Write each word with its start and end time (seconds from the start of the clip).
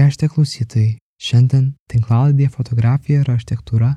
Sveiki, 0.00 0.30
klausytojai. 0.32 0.92
Šiandien 1.20 1.64
tinklaladėje 1.92 2.48
fotografija 2.54 3.20
ir 3.20 3.28
architektūra 3.28 3.90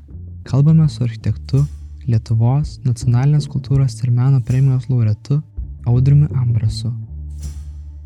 kalbame 0.44 0.84
su 0.92 1.06
architektu 1.06 1.62
Lietuvos 2.04 2.74
nacionalinės 2.84 3.46
kultūros 3.48 3.96
ir 4.04 4.10
meno 4.12 4.42
premijos 4.44 4.90
laureatu 4.92 5.38
Audriumi 5.88 6.28
Ambrasu. 6.36 6.92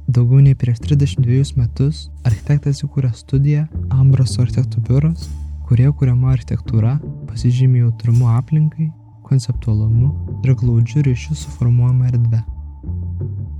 Daugiau 0.05 0.43
nei 0.45 0.53
prieš 0.53 0.83
32 0.85 1.57
metus 1.57 2.03
architektas 2.21 2.83
įkūrė 2.85 3.09
studiją 3.17 3.63
Ambraso 3.89 4.43
architektų 4.45 4.83
biuras, 4.91 5.25
kurie 5.65 5.89
kuriama 5.89 6.35
architektūra 6.35 6.99
pasižymė 7.31 7.81
jautrumu 7.87 8.29
aplinkai, 8.35 8.91
konceptualumu 9.25 10.13
ir 10.45 10.53
glaudžiu 10.53 11.01
ryšiu 11.09 11.39
suformuojama 11.41 12.13
erdve. 12.13 12.43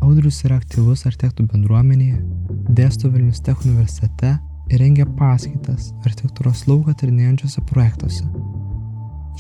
Audrius 0.08 0.38
yra 0.48 0.56
aktyvus 0.62 1.02
architektų 1.04 1.50
bendruomenėje, 1.52 2.22
dėsto 2.78 3.10
Vilnius 3.12 3.42
Tech 3.44 3.60
universitete 3.66 4.38
ir 4.72 4.80
rengia 4.80 5.04
paskaitas 5.18 5.90
architektūros 6.08 6.62
lauką 6.70 6.94
tyrinėjančiose 7.02 7.64
projektuose. 7.68 8.24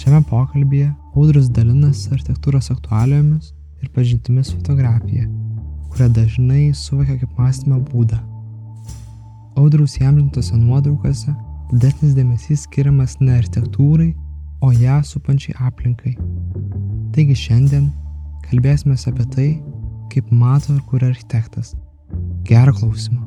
Šiame 0.01 0.19
pokalbėje 0.27 0.89
Audrius 1.15 1.47
dalinasi 1.55 2.11
architektūros 2.17 2.67
aktualijomis 2.73 3.53
ir 3.79 3.93
pažintimis 3.95 4.51
fotografija, 4.57 5.29
kurią 5.93 6.09
dažnai 6.17 6.65
suvokia 6.75 7.15
kaip 7.21 7.39
mąstymo 7.39 7.79
būdą. 7.87 8.19
Audriaus 9.55 9.95
įamžintose 10.01 10.59
nuotraukose 10.59 11.31
didesnis 11.71 12.17
dėmesys 12.17 12.67
skiriamas 12.67 13.21
ne 13.21 13.39
architektūrai, 13.39 14.11
o 14.59 14.73
ją 14.75 14.99
supančiai 15.05 15.55
aplinkai. 15.63 16.17
Taigi 17.15 17.39
šiandien 17.47 17.87
kalbėsime 18.49 18.99
apie 18.99 19.31
tai, 19.31 19.49
kaip 20.17 20.31
mato 20.33 20.73
ir 20.73 20.81
kuria 20.89 21.11
architektas. 21.13 21.75
Gerą 22.47 22.73
klausimą. 22.73 23.25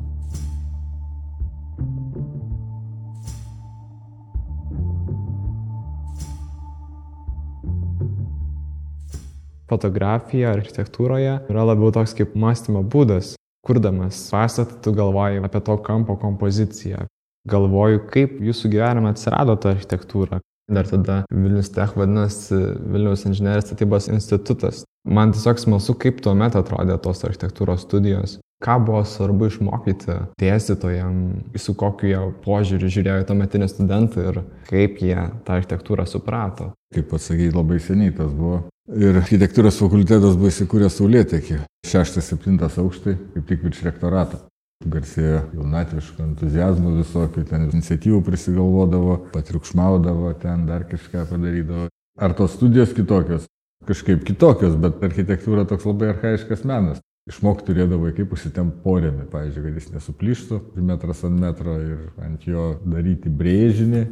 fotografija 9.71 10.49
architektūroje 10.51 11.35
yra 11.47 11.61
labiau 11.63 11.93
toks 11.95 12.11
kaip 12.17 12.33
mąstymo 12.35 12.81
būdas. 12.83 13.37
Kurdamas 13.63 14.17
pastatą, 14.27 14.75
tu 14.83 14.91
galvoji 14.91 15.39
apie 15.47 15.61
to 15.63 15.77
kampo 15.85 16.17
kompoziciją. 16.19 17.05
Galvoju, 17.47 18.01
kaip 18.11 18.33
jūsų 18.43 18.73
gyvenime 18.73 19.13
atsirado 19.13 19.55
ta 19.55 19.71
architektūra. 19.71 20.41
Dar 20.67 20.91
tada 20.91 21.21
Vilnius 21.31 21.71
Tech 21.71 21.95
vadinasi 21.95 22.59
Vilniaus 22.83 23.23
inžinierijos 23.29 23.69
statybos 23.69 24.11
institutas. 24.11 24.83
Man 25.07 25.33
tiesiog 25.33 25.59
smalsu, 25.59 25.95
kaip 25.97 26.21
tuo 26.21 26.33
metu 26.37 26.59
atrodė 26.61 26.97
tos 27.01 27.23
architektūros 27.25 27.87
studijos. 27.87 28.37
Ką 28.61 28.75
buvo 28.85 28.99
svarbu 29.07 29.47
išmokyti 29.49 30.17
dėstytojam, 30.37 31.15
su 31.57 31.73
kokiu 31.73 32.09
jie 32.11 32.19
požiūriu 32.43 32.91
žiūrėjo 32.93 33.23
tuometinį 33.31 33.69
studentą 33.71 34.27
ir 34.29 34.37
kaip 34.67 34.99
jie 35.01 35.17
tą 35.47 35.55
architektūrą 35.57 36.05
suprato. 36.05 36.69
Kaip 36.93 37.09
pasakyti, 37.09 37.55
labai 37.55 37.79
seniai 37.81 38.13
tas 38.13 38.29
buvo. 38.29 38.67
Ir 38.93 39.17
architektūros 39.17 39.79
fakultetas 39.81 40.37
buvo 40.37 40.51
įsikūręs 40.51 40.99
Saulėtekį, 40.99 41.57
6-7 41.89 42.61
aukštai, 42.83 43.15
kaip 43.33 43.47
tik 43.49 43.65
virš 43.65 43.81
rektorato. 43.87 44.43
Garsėjo 44.81 45.39
jaunatviško 45.55 46.25
entuzijazmo 46.25 46.93
visokių, 46.99 47.45
ten 47.49 47.67
iniciatyvų 47.69 48.21
prisigalvodavo, 48.25 49.17
patriukšmaudavo, 49.33 50.33
ten 50.41 50.67
dar 50.69 50.85
kažką 50.89 51.25
padarydavo. 51.29 51.89
Ar 52.21 52.37
tos 52.37 52.57
studijos 52.57 52.93
kitokios? 52.97 53.49
Kažkaip 53.89 54.25
kitokios, 54.27 54.75
bet 54.81 55.01
architektūra 55.03 55.65
toks 55.69 55.87
labai 55.89 56.11
arhaiškas 56.11 56.65
menas. 56.69 57.01
Išmokti 57.29 57.69
turėdavai, 57.69 58.11
kaip 58.17 58.33
užsitemp 58.33 58.81
porėmi, 58.83 59.27
pavyzdžiui, 59.29 59.63
kad 59.67 59.77
jis 59.77 59.89
nesuplyštų 59.93 60.59
metras 60.81 61.21
ant 61.27 61.37
metro 61.41 61.77
ir 61.81 61.99
ant 62.21 62.45
jo 62.49 62.71
daryti 62.81 63.29
brėžinį, 63.29 64.03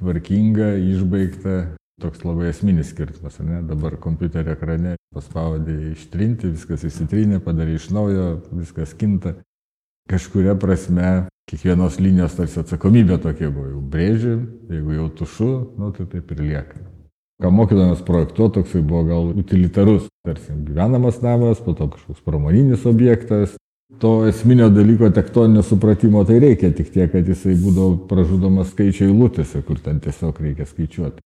tvarkingą, 0.00 0.70
išbaigtą, 0.92 1.56
Toks 2.02 2.24
labai 2.26 2.48
esminis 2.50 2.88
skirtumas, 2.90 3.36
ne? 3.46 3.60
Dabar 3.68 3.94
kompiuterio 4.02 4.56
ekrane 4.56 4.96
paspaudė 5.14 5.92
ištrinti, 5.92 6.50
viskas 6.56 6.82
įsitrynė, 6.88 7.38
padarė 7.44 7.76
iš 7.78 7.86
naujo, 7.94 8.24
viskas 8.50 8.96
kinta. 8.98 9.36
Kažkuria 10.10 10.56
prasme, 10.58 11.12
kiekvienos 11.48 12.00
linijos 12.02 12.34
tarsi 12.34 12.58
atsakomybė 12.64 13.20
tokia 13.22 13.52
buvo. 13.54 13.68
Jau 13.76 13.84
brėži, 13.94 14.34
jeigu 14.74 14.98
jau 14.98 15.06
tušu, 15.22 15.52
nu, 15.78 15.92
tai 15.94 16.08
taip 16.10 16.34
ir 16.34 16.42
lieka. 16.42 16.82
Ką 17.44 17.50
mokydamas 17.52 18.00
projektuoti, 18.06 18.62
toksai 18.62 18.80
buvo 18.80 19.02
gal 19.10 19.26
utilitarus, 19.36 20.06
tarsi 20.24 20.54
gyvenamas 20.64 21.20
namas, 21.20 21.60
po 21.60 21.74
to 21.76 21.90
kažkoks 21.92 22.24
pramoninis 22.24 22.86
objektas. 22.88 23.58
To 24.00 24.14
esminio 24.26 24.70
dalyko 24.72 25.10
tektoninio 25.14 25.62
supratimo 25.62 26.24
tai 26.24 26.40
reikia, 26.42 26.72
tik 26.74 26.88
tiek, 26.94 27.12
kad 27.12 27.28
jisai 27.28 27.52
būdavo 27.60 28.08
pražudomas 28.08 28.72
skaičiai 28.72 29.12
lūtėse, 29.12 29.60
kur 29.68 29.78
ten 29.84 30.00
tiesiog 30.02 30.40
reikia 30.40 30.66
skaičiuoti 30.66 31.20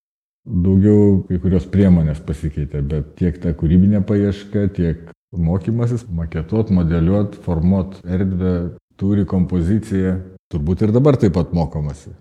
daugiau 0.48 1.22
kai 1.28 1.38
kurios 1.42 1.66
priemonės 1.68 2.20
pasikeitė, 2.24 2.82
bet 2.82 3.14
tiek 3.20 3.38
ta 3.42 3.52
kūrybinė 3.56 4.00
paieška, 4.08 4.68
tiek 4.76 5.10
mokymasis, 5.36 6.06
maketuot, 6.08 6.72
modeliuot, 6.74 7.36
formuot 7.44 8.00
erdvę, 8.08 8.54
turi 9.00 9.26
kompoziciją, 9.28 10.16
turbūt 10.52 10.86
ir 10.86 10.94
dabar 10.96 11.20
taip 11.20 11.36
pat 11.36 11.52
mokomasi. 11.56 12.14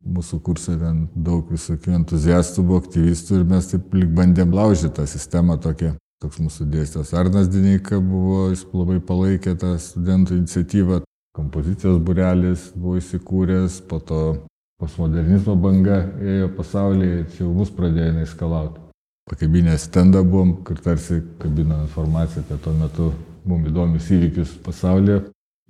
Mūsų 0.00 0.38
kursai 0.40 0.78
ten 0.80 1.00
daug 1.12 1.50
visokių 1.52 1.92
entuziastų 1.98 2.62
buvo, 2.64 2.78
aktyvistų 2.80 3.40
ir 3.40 3.48
mes 3.50 3.66
taip 3.68 3.92
lik 3.94 4.08
bandėm 4.16 4.54
laužyti 4.56 4.94
tą 4.96 5.04
sistemą 5.10 5.58
tokią. 5.60 5.92
Toks 6.20 6.40
mūsų 6.40 6.66
dėstytas 6.72 7.12
Arnas 7.16 7.48
Dineika 7.48 8.00
buvo, 8.00 8.50
jis 8.52 8.66
labai 8.72 8.98
palaikė 9.00 9.54
tą 9.60 9.74
studentų 9.80 10.38
iniciatyvą. 10.40 11.00
Kompozicijos 11.36 12.00
burelis 12.04 12.70
buvo 12.74 12.96
įsikūręs, 13.00 13.80
po 13.88 14.00
to 14.04 14.20
postmodernizmo 14.80 15.54
banga 15.60 16.00
ėjo 16.20 16.48
pasaulyje 16.56 17.20
ir 17.20 17.26
čia 17.34 17.44
jau 17.44 17.52
mus 17.56 17.72
pradėjo 17.76 18.14
neįskalauti. 18.16 18.86
Pakabinę 19.30 19.76
stendą 19.78 20.24
buvom, 20.24 20.56
kur 20.64 20.80
tarsi 20.80 21.20
kabino 21.38 21.82
informaciją 21.84 22.42
apie 22.46 22.58
tuo 22.64 22.72
metu 22.76 23.10
mums 23.44 23.68
įdomius 23.68 24.08
įvykius 24.16 24.56
pasaulyje. 24.64 25.20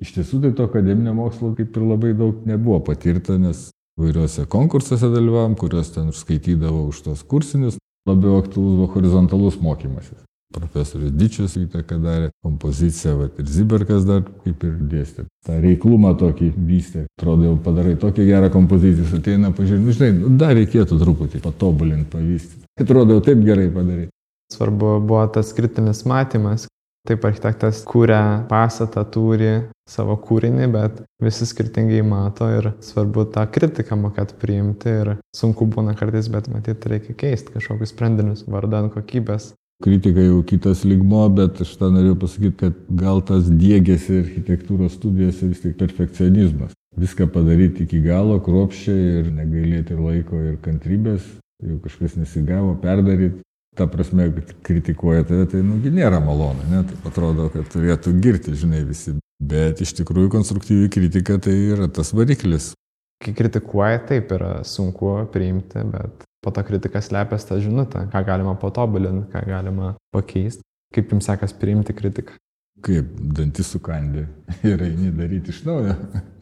Iš 0.01 0.15
tiesų 0.17 0.41
tai 0.47 0.55
to 0.57 0.71
akademinio 0.71 1.13
mokslo 1.19 1.53
kaip 1.59 1.77
ir 1.77 1.85
labai 1.85 2.15
daug 2.17 2.47
nebuvo 2.49 2.79
patirta, 2.87 3.37
nes 3.39 3.69
vairiuose 4.01 4.47
konkursuose 4.51 5.13
dalyvavom, 5.13 5.55
kuriuos 5.61 5.93
ten 5.95 6.11
skaitydavau 6.17 6.89
už 6.91 7.05
tos 7.07 7.23
kursinius, 7.29 7.79
labiau 8.09 8.41
aktualus 8.41 8.77
buvo 8.79 8.91
horizontalus 8.97 9.61
mokymasis. 9.63 10.19
Profesorius 10.51 11.13
Dičius 11.15 11.53
įtaką 11.61 12.01
darė, 12.03 12.31
kompoziciją, 12.43 13.13
va, 13.21 13.29
ir 13.39 13.47
Ziberkas 13.47 14.07
dar 14.07 14.25
kaip 14.43 14.65
ir 14.67 14.73
dėstė. 14.91 15.25
Ta 15.47 15.61
reiklumą 15.63 16.17
tokį 16.19 16.49
vystė. 16.67 17.05
Atrodo, 17.21 17.47
jau 17.47 17.59
padarai 17.63 17.95
tokią 18.03 18.27
gerą 18.27 18.49
kompoziciją, 18.57 19.21
ateina, 19.21 19.53
pažiūrėjai, 19.55 19.85
nu 19.85 19.95
žinai, 19.95 20.11
nu, 20.17 20.33
dar 20.41 20.57
reikėtų 20.59 20.99
truputį 21.05 21.43
patobulinti, 21.45 22.09
pavystyti. 22.11 22.67
Atrodo, 22.83 23.15
jau 23.15 23.25
taip 23.29 23.45
gerai 23.47 23.69
padarai. 23.71 24.09
Svarbu 24.51 24.97
buvo 25.07 25.23
tas 25.31 25.55
kritinis 25.55 26.03
matymas. 26.11 26.67
Taip 27.09 27.25
architektas 27.25 27.81
kūrė 27.89 28.21
pastatą, 28.51 29.07
turi 29.09 29.53
savo 29.89 30.19
kūrinį, 30.21 30.67
bet 30.75 30.99
visi 31.23 31.49
skirtingai 31.49 32.03
mato 32.07 32.49
ir 32.53 32.75
svarbu 32.85 33.25
tą 33.35 33.47
kritiką 33.51 33.97
mokėti 34.03 34.37
priimti 34.43 34.93
ir 35.01 35.15
sunku 35.37 35.65
būna 35.71 35.97
kartais, 35.97 36.29
bet 36.29 36.51
matyti 36.53 36.93
reikia 36.93 37.17
keisti 37.25 37.57
kažkokius 37.57 37.95
sprendinius 37.95 38.45
vardan 38.53 38.93
kokybės 38.93 39.55
kritika 39.81 40.21
jau 40.21 40.43
kitas 40.45 40.85
ligmo, 40.85 41.23
bet 41.33 41.61
aš 41.65 41.73
tą 41.81 41.89
norėjau 41.95 42.19
pasakyti, 42.21 42.57
kad 42.61 42.81
gal 43.01 43.23
tas 43.25 43.49
dėgėsi 43.49 44.21
architektūros 44.25 44.97
studijose 44.99 45.49
vis 45.49 45.63
tik 45.65 45.79
perfekcionizmas. 45.81 46.75
Viską 47.01 47.29
padaryti 47.33 47.87
iki 47.87 48.01
galo, 48.05 48.41
kruopščiai 48.45 49.21
ir 49.21 49.31
negailėti 49.33 49.97
laiko, 49.97 50.41
ir 50.51 50.59
kantrybės, 50.65 51.25
jau 51.65 51.79
kažkas 51.85 52.19
nesigavo, 52.21 52.75
perdaryti. 52.83 53.41
Ta 53.77 53.87
prasme, 53.87 54.27
kad 54.35 54.55
kritikuoja 54.67 55.25
tave, 55.29 55.47
tai 55.51 55.61
nugi 55.63 55.93
nėra 55.95 56.19
malonu, 56.25 56.65
ne? 56.73 56.83
Tai 56.89 56.97
atrodo, 57.11 57.47
kad 57.55 57.69
turėtų 57.71 58.17
girti, 58.23 58.55
žinai, 58.59 58.83
visi. 58.89 59.15
Bet 59.41 59.81
iš 59.81 59.95
tikrųjų 60.01 60.33
konstruktyvi 60.35 60.91
kritika 60.93 61.39
tai 61.41 61.55
yra 61.71 61.87
tas 61.89 62.11
variklis. 62.17 62.73
Kai 63.21 63.33
kritikuoja, 63.37 64.03
taip 64.09 64.33
yra 64.35 64.61
sunku 64.67 65.13
priimti, 65.33 65.85
bet 65.93 66.27
po 66.45 66.53
to 66.57 66.65
kritika 66.67 67.03
slepiasi 67.05 67.49
tą 67.49 67.61
žinutę, 67.61 68.07
ką 68.13 68.25
galima 68.27 68.57
patobulinti, 68.59 69.29
ką 69.33 69.45
galima 69.47 69.95
pakeisti. 70.15 70.65
Kaip 70.95 71.13
jums 71.15 71.29
sekas 71.31 71.53
priimti 71.55 71.95
kritiką? 71.95 72.35
Kaip 72.83 73.11
dantis 73.37 73.71
sukandi 73.71 74.25
ir 74.71 74.83
eini 74.83 75.13
daryti 75.15 75.55
iš 75.55 75.63
naujo. 75.69 75.95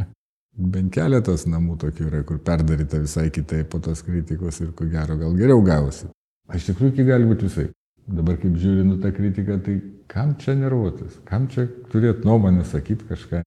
Bent 0.74 0.90
keletas 0.94 1.44
namų 1.46 1.76
tokių 1.82 2.06
yra, 2.08 2.22
kur 2.26 2.40
perdaryta 2.42 2.98
visai 3.02 3.28
kitaip 3.34 3.68
po 3.70 3.78
tos 3.82 4.00
kritikos 4.06 4.58
ir 4.64 4.72
ko 4.74 4.88
gero 4.90 5.18
gal 5.20 5.36
geriau 5.38 5.60
gavosi. 5.62 6.08
Iš 6.56 6.70
tikrųjų, 6.70 6.94
kai 6.96 7.04
gali 7.08 7.28
būti 7.28 7.48
visai. 7.48 7.66
Dabar 8.08 8.38
kaip 8.40 8.54
žiūrinu 8.56 8.96
tą 9.02 9.12
kritiką, 9.12 9.58
tai 9.64 9.74
kam 10.08 10.32
čia 10.40 10.54
nervuotis, 10.56 11.18
kam 11.28 11.44
čia 11.52 11.66
turėti 11.92 12.24
nuomonę, 12.24 12.64
sakyti 12.64 13.04
kažką. 13.08 13.42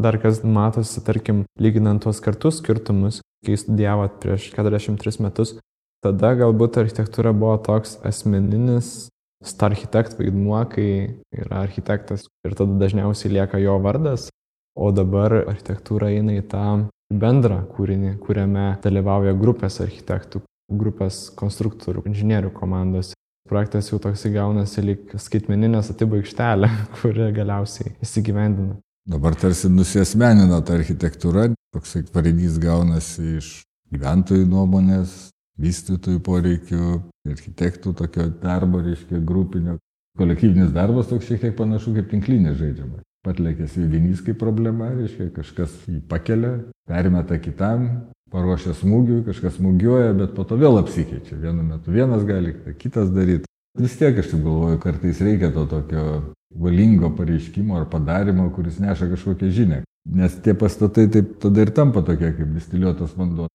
Dar 0.00 0.18
kas 0.20 0.42
matosi, 0.44 1.00
tarkim, 1.04 1.44
lyginant 1.60 2.04
tuos 2.04 2.20
kartus 2.24 2.60
skirtumus, 2.60 3.22
kai 3.44 3.56
studijavot 3.60 4.20
prieš 4.20 4.50
43 4.52 5.24
metus, 5.24 5.56
tada 6.04 6.34
galbūt 6.36 6.78
architektūra 6.84 7.32
buvo 7.36 7.56
toks 7.64 7.98
asmeninis 8.04 9.10
star 9.44 9.72
architekt 9.72 10.16
vaidmuo, 10.18 10.60
kai 10.70 11.18
yra 11.34 11.64
architektas 11.64 12.28
ir 12.46 12.56
tada 12.56 12.78
dažniausiai 12.84 13.38
lieka 13.38 13.60
jo 13.62 13.80
vardas. 13.82 14.30
o 14.72 14.88
dabar 14.88 15.34
architektūra 15.50 16.06
eina 16.16 16.38
į 16.40 16.46
tą 16.48 16.88
bendrą 17.12 17.58
kūrinį, 17.74 18.14
kuriame 18.24 18.78
dalyvauja 18.80 19.34
grupės 19.36 19.82
architektų, 19.84 20.40
grupės 20.78 21.26
konstruktorių, 21.38 22.04
inžinierių 22.10 22.52
komandos. 22.56 23.12
Projektas 23.48 23.90
jau 23.90 23.98
toks 24.00 24.22
įgaunasi 24.28 24.84
lyg 24.84 25.12
skaitmeninė 25.20 25.82
statybų 25.84 26.22
aikštelė, 26.22 26.70
kuri 27.00 27.28
galiausiai 27.36 27.96
įsigyvendina. 28.04 28.78
Dabar 29.08 29.34
tarsi 29.34 29.66
nusiesmenino 29.66 30.60
ta 30.62 30.76
architektūra, 30.78 31.48
toksai 31.74 32.04
pareigys 32.14 32.60
gaunasi 32.62 33.38
iš 33.40 33.48
gyventojų 33.92 34.46
nuomonės, 34.46 35.32
vystytojų 35.60 36.20
poreikių, 36.24 36.90
architektų 37.28 37.94
tokio 37.98 38.28
darbo, 38.42 38.80
reiškia, 38.84 39.20
grupinio. 39.26 39.78
Kolektyvinis 40.18 40.70
darbas 40.74 41.08
toks 41.08 41.26
šiek 41.28 41.40
tiek 41.42 41.56
panašu 41.56 41.94
kaip 41.96 42.10
tinklinė 42.12 42.54
žaidžiama. 42.58 43.02
Patlėkęs 43.26 43.76
judinys 43.78 44.22
kaip 44.26 44.40
problema, 44.40 44.90
reiškia, 44.96 45.28
kažkas 45.34 45.74
jį 45.88 46.00
pakelia, 46.10 46.56
perimeta 46.90 47.38
kitam, 47.40 47.86
paruošia 48.32 48.74
smūgiui, 48.76 49.22
kažkas 49.26 49.58
smūgiuoja, 49.58 50.12
bet 50.16 50.34
po 50.36 50.46
to 50.48 50.56
vėl 50.60 50.80
apsikeičia. 50.80 51.38
Vienu 51.40 51.64
metu 51.66 51.92
vienas 51.94 52.24
gali, 52.28 52.54
kitas 52.80 53.12
daryti. 53.12 53.48
Vis 53.78 53.94
tiek 54.00 54.18
aš 54.20 54.32
taip 54.32 54.42
galvoju, 54.44 54.80
kartais 54.82 55.20
reikia 55.24 55.52
to 55.52 55.64
tokio 55.68 56.04
valingo 56.60 57.12
pareiškimo 57.16 57.78
ar 57.78 57.88
padarimo, 57.92 58.50
kuris 58.52 58.80
neša 58.82 59.08
kažkokią 59.14 59.48
žinę. 59.56 59.80
Nes 60.12 60.34
tie 60.44 60.52
pastatai 60.58 61.06
taip 61.12 61.38
tada 61.40 61.64
ir 61.64 61.72
tampa 61.72 62.02
tokie 62.04 62.32
kaip 62.36 62.52
distiliuotas 62.56 63.14
vanduo. 63.16 63.48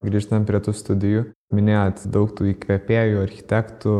Grįžtant 0.00 0.48
prie 0.48 0.58
tų 0.64 0.72
studijų, 0.72 1.22
minėjot 1.52 2.06
daug 2.08 2.30
tų 2.32 2.54
įkvėpėjų, 2.54 3.18
architektų, 3.20 3.96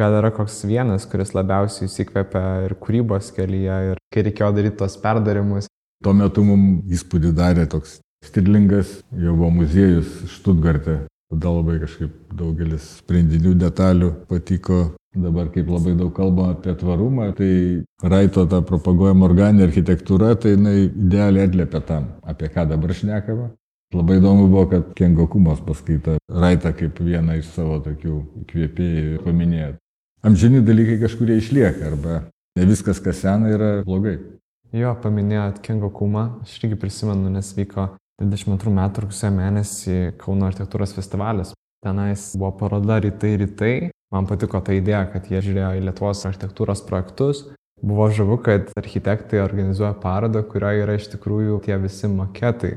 gal 0.00 0.16
yra 0.18 0.32
koks 0.34 0.64
vienas, 0.66 1.06
kuris 1.06 1.30
labiausiai 1.36 1.86
įsikvėpia 1.86 2.42
ir 2.66 2.74
kūrybos 2.82 3.30
kelyje, 3.36 3.76
ir 3.92 4.02
kai 4.10 4.26
reikėjo 4.26 4.50
daryti 4.56 4.80
tos 4.82 4.98
perdarimus. 4.98 5.70
Tuo 6.02 6.12
metu 6.18 6.42
mums 6.44 6.90
įspūdį 6.90 7.30
darė 7.38 7.68
toks 7.70 8.00
Stirlingas, 8.24 8.98
jo 9.12 9.36
buvo 9.36 9.52
muziejus 9.60 10.24
Štutgarte. 10.32 11.02
Tada 11.32 11.50
labai 11.50 11.80
kažkaip 11.82 12.12
daugelis 12.36 12.84
sprendinių 13.00 13.54
detalių 13.58 14.10
patiko 14.28 14.84
Dabar 15.14 15.46
kaip 15.54 15.68
labai 15.70 15.92
daug 15.94 16.10
kalbama 16.14 16.56
apie 16.56 16.72
tvarumą, 16.74 17.28
tai 17.38 17.84
Raito 18.02 18.42
ta 18.50 18.58
propaguojama 18.66 19.28
organinė 19.28 19.68
architektūra, 19.68 20.32
tai 20.34 20.56
jinai 20.56 20.88
idealiai 20.88 21.46
atliepia 21.46 21.80
tam, 21.86 22.08
apie 22.26 22.48
ką 22.50 22.64
dabar 22.72 22.90
šnekama. 22.98 23.52
Labai 23.94 24.16
įdomu 24.18 24.48
buvo, 24.48 24.64
kad 24.72 24.88
Kengo 24.98 25.28
Kumas 25.30 25.60
paskaita 25.62 26.16
Raitą 26.26 26.72
kaip 26.74 26.98
vieną 26.98 27.38
iš 27.38 27.52
savo 27.54 27.78
tokių 27.84 28.16
įkvėpėjų 28.42 29.20
paminėjo. 29.22 29.70
Amžini 30.26 30.64
dalykai 30.66 30.98
kažkurie 31.04 31.38
išlieka 31.38 31.92
arba 31.92 32.24
ne 32.58 32.66
viskas, 32.66 32.98
kas 32.98 33.22
sena, 33.22 33.52
yra 33.54 33.70
blogai. 33.86 34.16
Jo, 34.74 34.96
paminėjot 34.98 35.62
Kengo 35.62 35.92
Kumą, 35.94 36.40
aš 36.42 36.58
irgi 36.58 36.80
prisimenu, 36.80 37.30
nes 37.30 37.54
vyko 37.54 37.92
22 38.22 38.72
metų 38.74 39.06
rugsėjo 39.06 39.32
mėnesį 39.34 39.98
Kauno 40.20 40.46
architektūros 40.50 40.94
festivalis. 40.94 41.54
Tenais 41.84 42.30
buvo 42.38 42.52
paroda 42.60 43.00
Rytai 43.02 43.34
Rytai 43.42 43.74
Man 44.14 44.28
patiko 44.30 44.60
ta 44.62 44.74
idėja, 44.76 45.08
kad 45.10 45.26
jie 45.26 45.40
žiūrėjo 45.42 45.72
į 45.74 45.84
Lietuvos 45.88 46.20
architektūros 46.28 46.84
projektus. 46.86 47.48
Buvo 47.84 48.06
žavu, 48.14 48.38
kad 48.46 48.70
architektai 48.78 49.40
organizuoja 49.42 49.96
parodą, 49.98 50.44
kurioje 50.46 50.84
yra 50.84 50.94
iš 50.94 51.08
tikrųjų 51.16 51.58
tie 51.64 51.74
visi 51.82 52.10
maketai. 52.12 52.76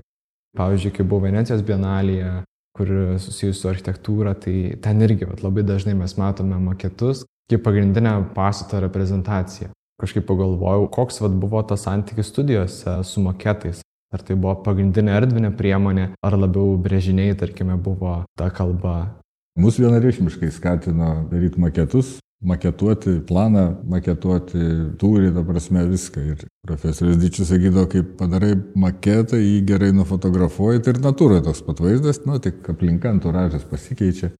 Pavyzdžiui, 0.57 0.95
kai 0.95 1.06
buvo 1.06 1.28
Venecijos 1.28 1.62
bienalėje, 1.68 2.31
kur 2.78 2.94
susijusi 3.22 3.60
su 3.60 3.69
architektūra, 3.69 4.34
tai 4.42 4.56
ten 4.81 5.06
irgi 5.06 5.30
vat, 5.30 5.44
labai 5.45 5.62
dažnai 5.68 5.94
mes 5.98 6.18
matome 6.18 6.57
maketus 6.62 7.25
kaip 7.48 7.62
pagrindinę 7.63 8.16
pastato 8.36 8.81
reprezentaciją. 8.84 9.69
Kažkaip 10.01 10.25
pagalvojau, 10.28 10.89
koks 10.94 11.22
vat, 11.22 11.38
buvo 11.38 11.62
tas 11.69 11.86
santykis 11.86 12.34
studijose 12.34 12.98
su 13.07 13.22
maketais. 13.24 13.86
Ar 14.13 14.24
tai 14.24 14.38
buvo 14.39 14.54
pagrindinė 14.63 15.18
erdvinė 15.19 15.51
priemonė, 15.59 16.12
ar 16.24 16.38
labiau 16.39 16.77
brėžiniai, 16.80 17.36
tarkime, 17.39 17.75
buvo 17.75 18.21
ta 18.39 18.48
kalba. 18.56 19.19
Mūsų 19.59 19.83
vienareikšmiškai 19.83 20.51
skatino 20.54 21.09
daryti 21.31 21.59
maketus, 21.59 22.13
maketuoti 22.45 23.18
planą, 23.27 23.65
maketuoti 23.89 24.62
tūrį, 25.01 25.31
ta 25.36 25.44
prasme 25.44 25.83
viską. 25.89 26.24
Ir 26.33 26.44
profesorius 26.68 27.18
Dyčius 27.19 27.51
sakydavo, 27.51 27.88
kaip 27.92 28.13
padarai 28.19 28.54
maketą, 28.80 29.39
jį 29.42 29.63
gerai 29.68 29.89
nufotografuoji, 29.98 30.83
tai 30.86 30.94
ir 30.95 31.01
natūra 31.03 31.42
toks 31.44 31.63
pat 31.65 31.81
vaizdas, 31.83 32.21
nu 32.30 32.39
tik 32.44 32.62
aplinka, 32.69 33.12
anturažas 33.12 33.65
pasikeičia. 33.68 34.31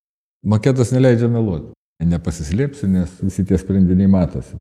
Maketas 0.48 0.94
neleidžia 0.96 1.28
meluoti. 1.34 1.74
Nepasislėpsi, 2.08 2.88
nes 2.94 3.18
visi 3.24 3.44
tie 3.50 3.58
sprendiniai 3.58 4.08
matosi. 4.14 4.56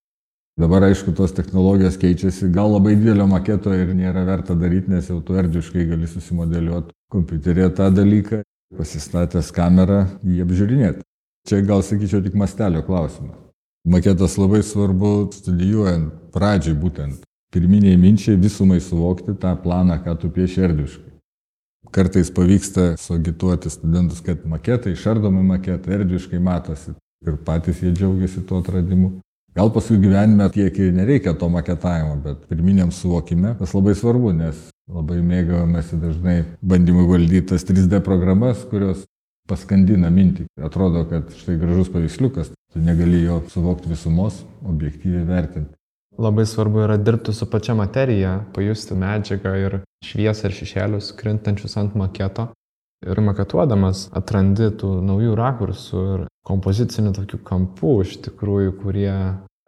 Dabar 0.57 0.87
aišku, 0.87 1.13
tos 1.13 1.35
technologijos 1.37 1.99
keičiasi, 2.01 2.49
gal 2.49 2.71
labai 2.73 2.95
didelio 2.97 3.27
maketo 3.29 3.75
ir 3.77 3.91
nėra 3.93 4.23
verta 4.25 4.55
daryti, 4.57 4.89
nes 4.89 5.11
jau 5.11 5.19
tu 5.21 5.37
erdviškai 5.37 5.85
gali 5.91 6.09
susimodeliuoti 6.09 6.95
kompiuterėje 7.13 7.75
tą 7.77 7.91
dalyką 7.93 8.39
pasistatęs 8.79 9.51
kamerą 9.53 9.99
jį 10.25 10.41
apžiūrinėti. 10.47 11.05
Čia 11.47 11.61
gal 11.63 11.85
sakyčiau 11.85 12.25
tik 12.25 12.39
mastelio 12.41 12.81
klausimas. 12.87 13.37
Maketas 13.87 14.39
labai 14.41 14.63
svarbu 14.67 15.29
studijuojant 15.37 16.33
pradžiai 16.35 16.75
būtent. 16.75 17.21
Pirminiai 17.55 18.01
minčiai 18.01 18.41
visumai 18.41 18.81
suvokti 18.81 19.37
tą 19.39 19.53
planą, 19.61 20.01
ką 20.03 20.17
tu 20.19 20.33
pieši 20.33 20.65
erdviškai. 20.71 21.13
Kartais 21.95 22.33
pavyksta 22.35 22.95
suagituoti 22.99 23.71
studentus, 23.71 24.25
kad 24.25 24.43
maketai, 24.49 24.97
išardomi 24.97 25.45
maketai 25.53 26.01
erdviškai 26.01 26.41
matosi 26.43 26.97
ir 27.29 27.39
patys 27.45 27.85
jie 27.85 27.93
džiaugiasi 27.93 28.43
tuo 28.49 28.65
atradimu. 28.65 29.13
Gal 29.57 29.73
paskui 29.73 29.97
gyvenime 30.03 30.51
tiek 30.53 30.79
ir 30.79 30.93
nereikia 30.93 31.33
to 31.41 31.49
maketavimo, 31.49 32.19
bet 32.25 32.49
pirminiam 32.51 32.93
suvokime 32.93 33.55
tas 33.59 33.73
labai 33.73 33.95
svarbu, 33.97 34.35
nes 34.37 34.67
Labai 34.87 35.19
mėgavomasi 35.19 35.97
dažnai 35.99 36.37
bandymui 36.63 37.09
valdyti 37.11 37.49
tas 37.51 37.65
3D 37.67 37.99
programas, 38.07 38.61
kurios 38.71 39.01
paskandina 39.51 40.13
mintį. 40.15 40.45
Atrodo, 40.63 41.03
kad 41.11 41.33
štai 41.35 41.57
gražus 41.59 41.91
paveiksliukas, 41.91 42.53
tu 42.71 42.83
negali 42.83 43.25
jo 43.25 43.41
suvokti 43.51 43.91
visumos, 43.91 44.45
objektyviai 44.63 45.25
vertinti. 45.27 45.75
Labai 46.23 46.47
svarbu 46.47 46.85
yra 46.85 47.01
dirbti 47.03 47.35
su 47.35 47.49
pačia 47.51 47.75
materija, 47.75 48.37
pajusti 48.55 48.95
medžiagą 48.95 49.57
ir 49.65 49.77
šviesą 50.07 50.47
ir 50.47 50.55
šešėlius 50.61 51.11
krintančius 51.19 51.75
ant 51.83 51.99
maketo. 51.99 52.47
Ir 53.05 53.21
maketuodamas 53.21 54.07
atrandi 54.17 54.71
tų 54.81 54.95
naujų 55.05 55.35
rakursų 55.37 56.05
ir 56.15 56.27
kompozicinių 56.49 57.13
tokių 57.19 57.43
kampų 57.45 57.95
iš 58.07 58.17
tikrųjų, 58.25 58.73
kurie 58.81 59.13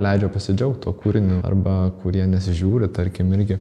leidžia 0.01 0.31
pasidžiaugti 0.33 0.87
to 0.87 0.95
kūriniu 1.03 1.43
arba 1.45 1.91
kurie 2.03 2.25
nesižiūri, 2.31 2.89
tarkim, 2.95 3.35
irgi 3.37 3.59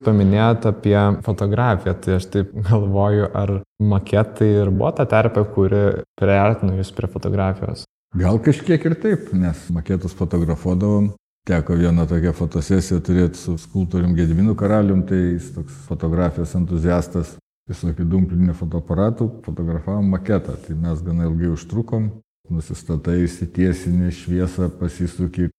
Paminėjot 0.00 0.64
apie 0.64 0.96
fotografiją, 1.26 1.92
tai 2.00 2.14
aš 2.16 2.26
taip 2.32 2.52
galvoju, 2.70 3.26
ar 3.36 3.58
maketai 3.84 4.48
ir 4.62 4.72
buvo 4.72 4.94
ta 4.96 5.04
terpė, 5.08 5.44
kuri 5.54 5.82
priartino 6.16 6.76
jūs 6.78 6.92
prie 6.96 7.10
fotografijos? 7.12 7.84
Gal 8.16 8.40
kažkiek 8.42 8.86
ir 8.88 8.96
taip, 9.02 9.28
nes 9.36 9.66
maketus 9.74 10.16
fotografuodavom. 10.18 11.12
Teko 11.48 11.76
vieną 11.76 12.04
tokią 12.08 12.32
fotosesiją 12.36 12.98
turėti 13.04 13.40
su 13.40 13.54
skulptorium 13.60 14.12
Gediminu 14.16 14.52
Karalium, 14.58 15.04
tai 15.08 15.20
jis 15.34 15.46
toks 15.54 15.76
fotografijos 15.88 16.52
entuziastas, 16.56 17.36
visokių 17.70 18.06
dumplinių 18.10 18.56
fotoaparatų, 18.58 19.28
fotografavom 19.46 20.10
maketą. 20.12 20.56
Tai 20.66 20.76
mes 20.82 21.02
gana 21.06 21.28
ilgai 21.30 21.52
užtrukom, 21.54 22.10
nusistatai, 22.50 23.20
įsitiesinį 23.26 24.10
šviesą, 24.14 24.70
pasisuki. 24.80 25.50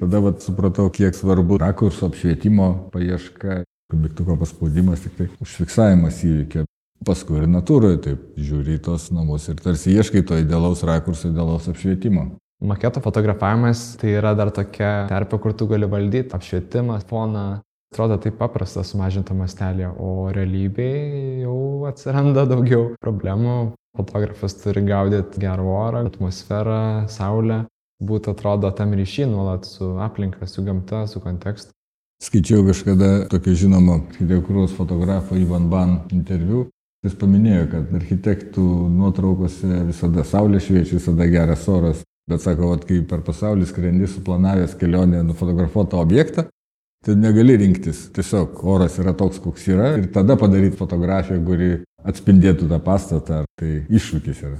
Tada 0.00 0.22
vat, 0.24 0.40
supratau, 0.40 0.88
kiek 0.88 1.16
svarbu 1.16 1.60
rakurso 1.60 2.08
apšvietimo 2.08 2.70
paieška 2.94 3.62
mygtuko 3.96 4.36
paspaudimas, 4.40 5.02
tik 5.04 5.16
tai 5.18 5.28
užfiksavimas 5.42 6.22
įvykio. 6.24 6.66
Paskui 7.06 7.40
ir 7.40 7.48
natūroje 7.48 7.98
taip 8.04 8.24
žiūri 8.36 8.76
į 8.76 8.82
tos 8.84 9.08
namus 9.14 9.48
ir 9.48 9.60
tarsi 9.62 9.94
ieškai 9.94 10.20
to 10.28 10.36
idealaus 10.40 10.84
rakurso, 10.84 11.30
idealaus 11.30 11.68
apšvietimo. 11.70 12.26
Maketo 12.60 13.00
fotografavimas 13.00 13.94
tai 14.00 14.12
yra 14.18 14.34
dar 14.36 14.50
tokia 14.52 15.06
terpė, 15.08 15.38
kur 15.40 15.54
tu 15.56 15.68
gali 15.70 15.88
valdyti 15.88 16.36
apšvietimą, 16.36 16.98
foną. 17.08 17.46
Atrodo 17.90 18.20
taip 18.22 18.36
paprasta 18.38 18.84
sumažinta 18.86 19.34
mastelė, 19.34 19.88
o 19.98 20.30
realybėje 20.30 21.40
jau 21.42 21.56
atsiranda 21.90 22.44
daugiau 22.46 22.92
problemų. 23.02 23.74
Fotografas 23.98 24.54
turi 24.60 24.84
gaudyti 24.86 25.40
gerą 25.42 25.64
orą, 25.74 26.04
atmosferą, 26.06 27.08
saulę, 27.10 27.64
būtų 27.98 28.36
atrodo 28.36 28.70
tam 28.78 28.94
ryšį 28.94 29.26
nuolat 29.32 29.66
su 29.66 29.96
aplinka, 29.98 30.46
su 30.46 30.62
gamta, 30.62 31.02
su 31.10 31.18
kontekstu. 31.24 31.74
Skaičiau 32.22 32.62
kažkada 32.68 33.08
tokio 33.32 33.56
žinomo 33.56 33.96
architektūros 34.04 34.76
fotografo 34.76 35.34
Ivan 35.40 35.66
Ban 35.72 35.96
interviu. 36.14 36.68
Jis 37.02 37.18
paminėjo, 37.18 37.66
kad 37.72 37.92
architektų 37.96 38.68
nuotraukose 38.92 39.82
visada 39.88 40.22
saulė 40.28 40.60
šviečia, 40.62 41.00
visada 41.00 41.26
geras 41.32 41.66
oras. 41.72 42.06
Bet 42.30 42.44
sako, 42.44 42.74
kad 42.76 42.86
kai 42.86 43.00
per 43.08 43.26
pasaulį 43.26 43.66
skrendi 43.66 44.06
suplanavęs 44.06 44.78
kelionę 44.78 45.24
nufotografuotą 45.26 45.98
objektą, 45.98 46.44
tai 47.06 47.16
negali 47.16 47.56
rinktis. 47.60 48.08
Tiesiog 48.14 48.64
oras 48.68 48.98
yra 49.00 49.14
toks, 49.16 49.40
koks 49.42 49.68
yra 49.72 49.94
ir 49.98 50.10
tada 50.14 50.36
padaryti 50.40 50.78
fotografiją, 50.80 51.40
kuri 51.46 51.70
atspindėtų 52.06 52.68
tą 52.70 52.80
pastatą. 52.84 53.44
Tai 53.60 53.70
iššūkis 53.88 54.42
yra. 54.48 54.58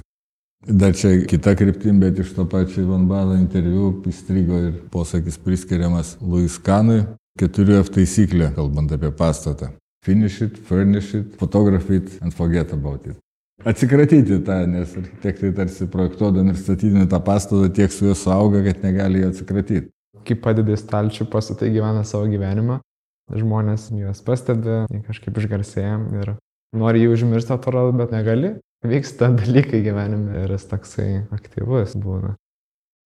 Dar 0.61 0.93
čia 0.93 1.15
kita 1.25 1.55
kryptim, 1.57 1.97
bet 2.01 2.19
iš 2.21 2.35
to 2.35 2.45
pačio 2.45 2.83
Ivan 2.83 3.07
Bano 3.09 3.33
interviu 3.33 3.95
įstrigo 4.09 4.59
ir 4.67 4.75
posakis 4.93 5.39
priskiriamas 5.41 6.19
Luis 6.21 6.59
Kanui, 6.61 7.01
4F 7.41 7.89
taisyklė, 7.95 8.51
kalbant 8.53 8.93
apie 8.93 9.09
pastatą. 9.09 9.71
Finish 10.05 10.41
it, 10.45 10.59
furnish 10.67 11.15
it, 11.17 11.33
photograph 11.37 11.89
it 11.89 12.13
and 12.21 12.33
forget 12.33 12.73
about 12.73 13.07
it. 13.09 13.17
Atsikratyti 13.65 14.39
tą, 14.45 14.59
nes 14.69 14.93
architektai 14.97 15.51
tarsi 15.57 15.85
projektuodami 15.89 16.53
ir 16.53 16.61
statydami 16.61 17.09
tą 17.09 17.19
pastatą 17.25 17.69
tiek 17.73 17.93
su 17.93 18.07
juo 18.07 18.15
sauga, 18.17 18.63
kad 18.65 18.85
negali 18.85 19.21
jo 19.21 19.29
atsikratyti. 19.29 19.89
Kai 20.27 20.37
padedi 20.37 20.77
stalčių, 20.77 21.27
pastatai 21.31 21.71
gyvena 21.73 22.03
savo 22.07 22.27
gyvenimą, 22.29 22.79
žmonės 23.31 23.89
juos 23.95 24.21
pastebi, 24.25 24.83
kažkaip 25.07 25.39
išgarsėja 25.41 25.97
ir 26.21 26.35
nori 26.77 27.03
jį 27.03 27.13
užmiršti, 27.15 27.55
atrodo, 27.55 27.95
bet 27.97 28.13
negali. 28.13 28.55
Vyksta 28.81 29.29
dalykai 29.37 29.83
gyvenime 29.85 30.43
ir 30.43 30.55
jis 30.55 30.65
toksai 30.69 31.09
aktyvus 31.33 31.93
būna. 32.01 32.35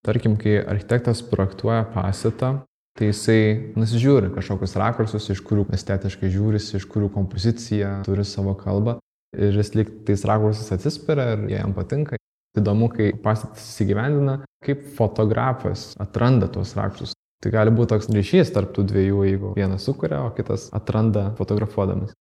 Tarkim, 0.06 0.36
kai 0.40 0.60
architektas 0.62 1.20
projektuoja 1.26 1.82
pastatą, 1.92 2.52
tai 2.96 3.10
jisai 3.10 3.40
nusižiūri 3.76 4.30
kažkokius 4.32 4.76
rakursus, 4.80 5.26
iš 5.32 5.42
kurių 5.44 5.66
estetiškai 5.76 6.30
žiūrisi, 6.32 6.78
iš 6.78 6.86
kurių 6.88 7.10
kompozicija 7.12 7.98
turi 8.06 8.24
savo 8.24 8.54
kalbą 8.56 8.96
ir 9.36 9.58
jis 9.58 9.74
lyg 9.76 9.90
tais 10.06 10.24
rakursais 10.28 10.72
atsispiria 10.72 11.34
ir 11.34 11.44
jam 11.52 11.74
patinka. 11.76 12.16
Įdomu, 12.56 12.88
kai 12.92 13.10
pastatas 13.22 13.66
įsigyvendina, 13.68 14.40
kaip 14.64 14.84
fotografas 14.96 15.90
atranda 16.00 16.48
tuos 16.52 16.74
rakursus. 16.78 17.14
Tai 17.42 17.52
gali 17.52 17.72
būti 17.74 17.92
toks 17.92 18.08
ryšys 18.10 18.52
tarp 18.54 18.72
tų 18.74 18.86
dviejų, 18.90 19.24
jeigu 19.28 19.50
vienas 19.58 19.84
sukuria, 19.84 20.22
o 20.24 20.30
kitas 20.34 20.70
atranda 20.74 21.28
fotografuodamas. 21.36 22.14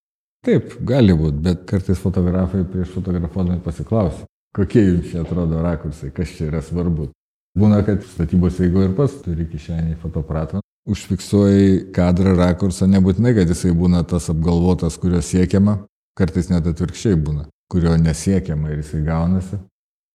Taip, 0.45 0.75
gali 0.85 1.15
būti, 1.17 1.39
bet 1.47 1.63
kartais 1.69 2.01
fotografai 2.01 2.65
prieš 2.69 2.91
fotografuodami 2.93 3.63
pasiklausia, 3.65 4.27
kokie 4.53 4.83
jums 4.83 5.07
čia 5.09 5.23
atrodo 5.23 5.63
rakursai, 5.63 6.11
kas 6.13 6.35
čia 6.35 6.49
yra 6.51 6.61
svarbu. 6.61 7.09
Būna, 7.57 7.79
kad 7.87 8.03
statybos 8.03 8.59
eigoje 8.61 8.91
ir 8.91 8.95
pats 8.97 9.15
turi 9.23 9.47
kišenį 9.49 9.95
fotoaparatą. 10.03 10.59
Užfiksuoji 10.91 11.93
kadrą 11.95 12.35
rakursą, 12.37 12.85
nebūtinai, 12.91 13.31
kad 13.39 13.49
jisai 13.49 13.71
būna 13.73 14.03
tas 14.05 14.27
apgalvotas, 14.29 14.99
kurio 15.01 15.23
siekiama, 15.25 15.79
kartais 16.19 16.51
net 16.51 16.67
atvirkščiai 16.69 17.17
būna, 17.17 17.47
kurio 17.71 17.95
nesiekiama 17.97 18.69
ir 18.69 18.83
jisai 18.83 19.01
gaunasi. 19.07 19.63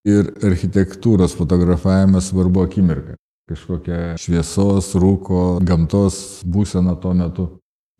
Ir 0.09 0.30
architektūros 0.47 1.35
fotografavimas 1.37 2.30
svarbu 2.30 2.64
akimirka. 2.64 3.19
Kažkokia 3.50 4.14
šviesos, 4.21 4.95
rūko, 4.97 5.59
gamtos 5.66 6.40
būsena 6.47 6.95
tuo 7.02 7.12
metu. 7.19 7.47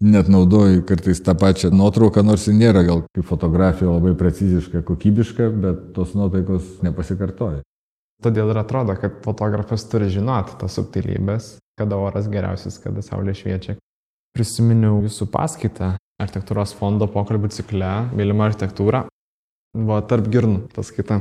Net 0.01 0.31
naudoju 0.33 0.81
kartais 0.89 1.19
tą 1.21 1.35
pačią 1.37 1.69
nuotrauką, 1.77 2.23
nors 2.25 2.47
ji 2.49 2.55
nėra 2.57 2.87
gal 2.87 3.03
kaip 3.13 3.27
fotografija 3.29 3.91
labai 3.91 4.15
preciziška, 4.17 4.81
kokybiška, 4.89 5.51
bet 5.61 5.83
tos 5.97 6.15
nuotaikos 6.17 6.79
nepasikartoja. 6.87 7.61
Todėl 8.25 8.53
ir 8.53 8.61
atrodo, 8.63 8.95
kad 9.01 9.19
fotografas 9.25 9.85
turi 9.93 10.09
žinoti 10.13 10.57
tas 10.61 10.79
subtilybės, 10.79 11.51
kada 11.81 11.99
oras 12.01 12.31
geriausias, 12.33 12.79
kada 12.81 13.05
saulė 13.05 13.35
šviečia. 13.37 13.77
Prisiminiau 14.37 15.03
jūsų 15.05 15.29
paskaitą 15.35 15.95
architektūros 16.21 16.73
fondo 16.79 17.09
pokalbių 17.11 17.51
cikle 17.53 17.93
Mylima 18.17 18.49
architektūra. 18.49 19.05
Buvo 19.77 20.01
tarp 20.09 20.33
girnų 20.33 20.71
paskaita. 20.73 21.21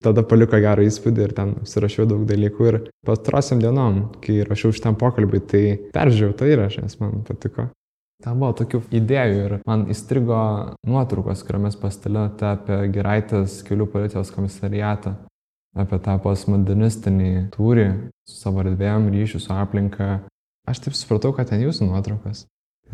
Tada 0.00 0.22
paliko 0.24 0.56
gerą 0.56 0.86
įspūdį 0.88 1.26
ir 1.26 1.32
ten 1.36 1.50
surašiau 1.68 2.06
daug 2.08 2.22
dalykų 2.28 2.68
ir 2.70 2.76
pastarosiam 3.04 3.60
dienom, 3.60 4.06
kai 4.24 4.38
rašiau 4.48 4.72
šitam 4.72 4.96
pokalbį, 5.00 5.40
tai 5.50 5.62
peržiūrėjau 5.92 6.36
tą 6.40 6.48
įrašą, 6.48 6.84
nes 6.86 6.96
man 7.02 7.20
patiko. 7.28 7.66
Ten 8.24 8.40
buvo 8.40 8.52
tokių 8.56 8.82
idėjų 8.96 9.42
ir 9.44 9.52
man 9.68 9.86
įstrigo 9.92 10.40
nuotraukos, 10.88 11.44
kuriomis 11.44 11.76
pastelėte 11.80 12.48
apie 12.48 12.78
Giraitės 12.92 13.58
kelių 13.68 13.86
policijos 13.92 14.32
komisariatą, 14.32 15.14
apie 15.76 16.00
tą 16.04 16.16
postmodernistinį 16.24 17.32
tūrį 17.56 17.86
su 18.28 18.40
savo 18.40 18.64
erdvėjom, 18.64 19.08
ryšių 19.12 19.40
su 19.44 19.52
aplinka. 19.56 20.10
Aš 20.68 20.84
taip 20.84 20.96
supratau, 20.96 21.32
kad 21.36 21.52
ten 21.52 21.64
jūsų 21.64 21.88
nuotraukos. 21.88 22.46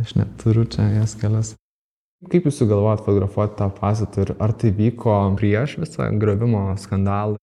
Aš 0.03 0.15
neturiu 0.19 0.67
čia 0.71 0.91
jas 0.95 1.15
kelias. 1.19 1.55
Kaip 2.25 2.47
jūs 2.49 2.57
sugalvojot 2.63 3.03
fotografuoti 3.05 3.59
tą 3.59 3.67
pastatą 3.77 4.23
ir 4.25 4.31
ar 4.41 4.55
tai 4.57 4.71
vyko 4.73 5.17
prieš 5.37 5.77
visą 5.83 6.07
gravimo 6.17 6.63
skandalą? 6.81 7.37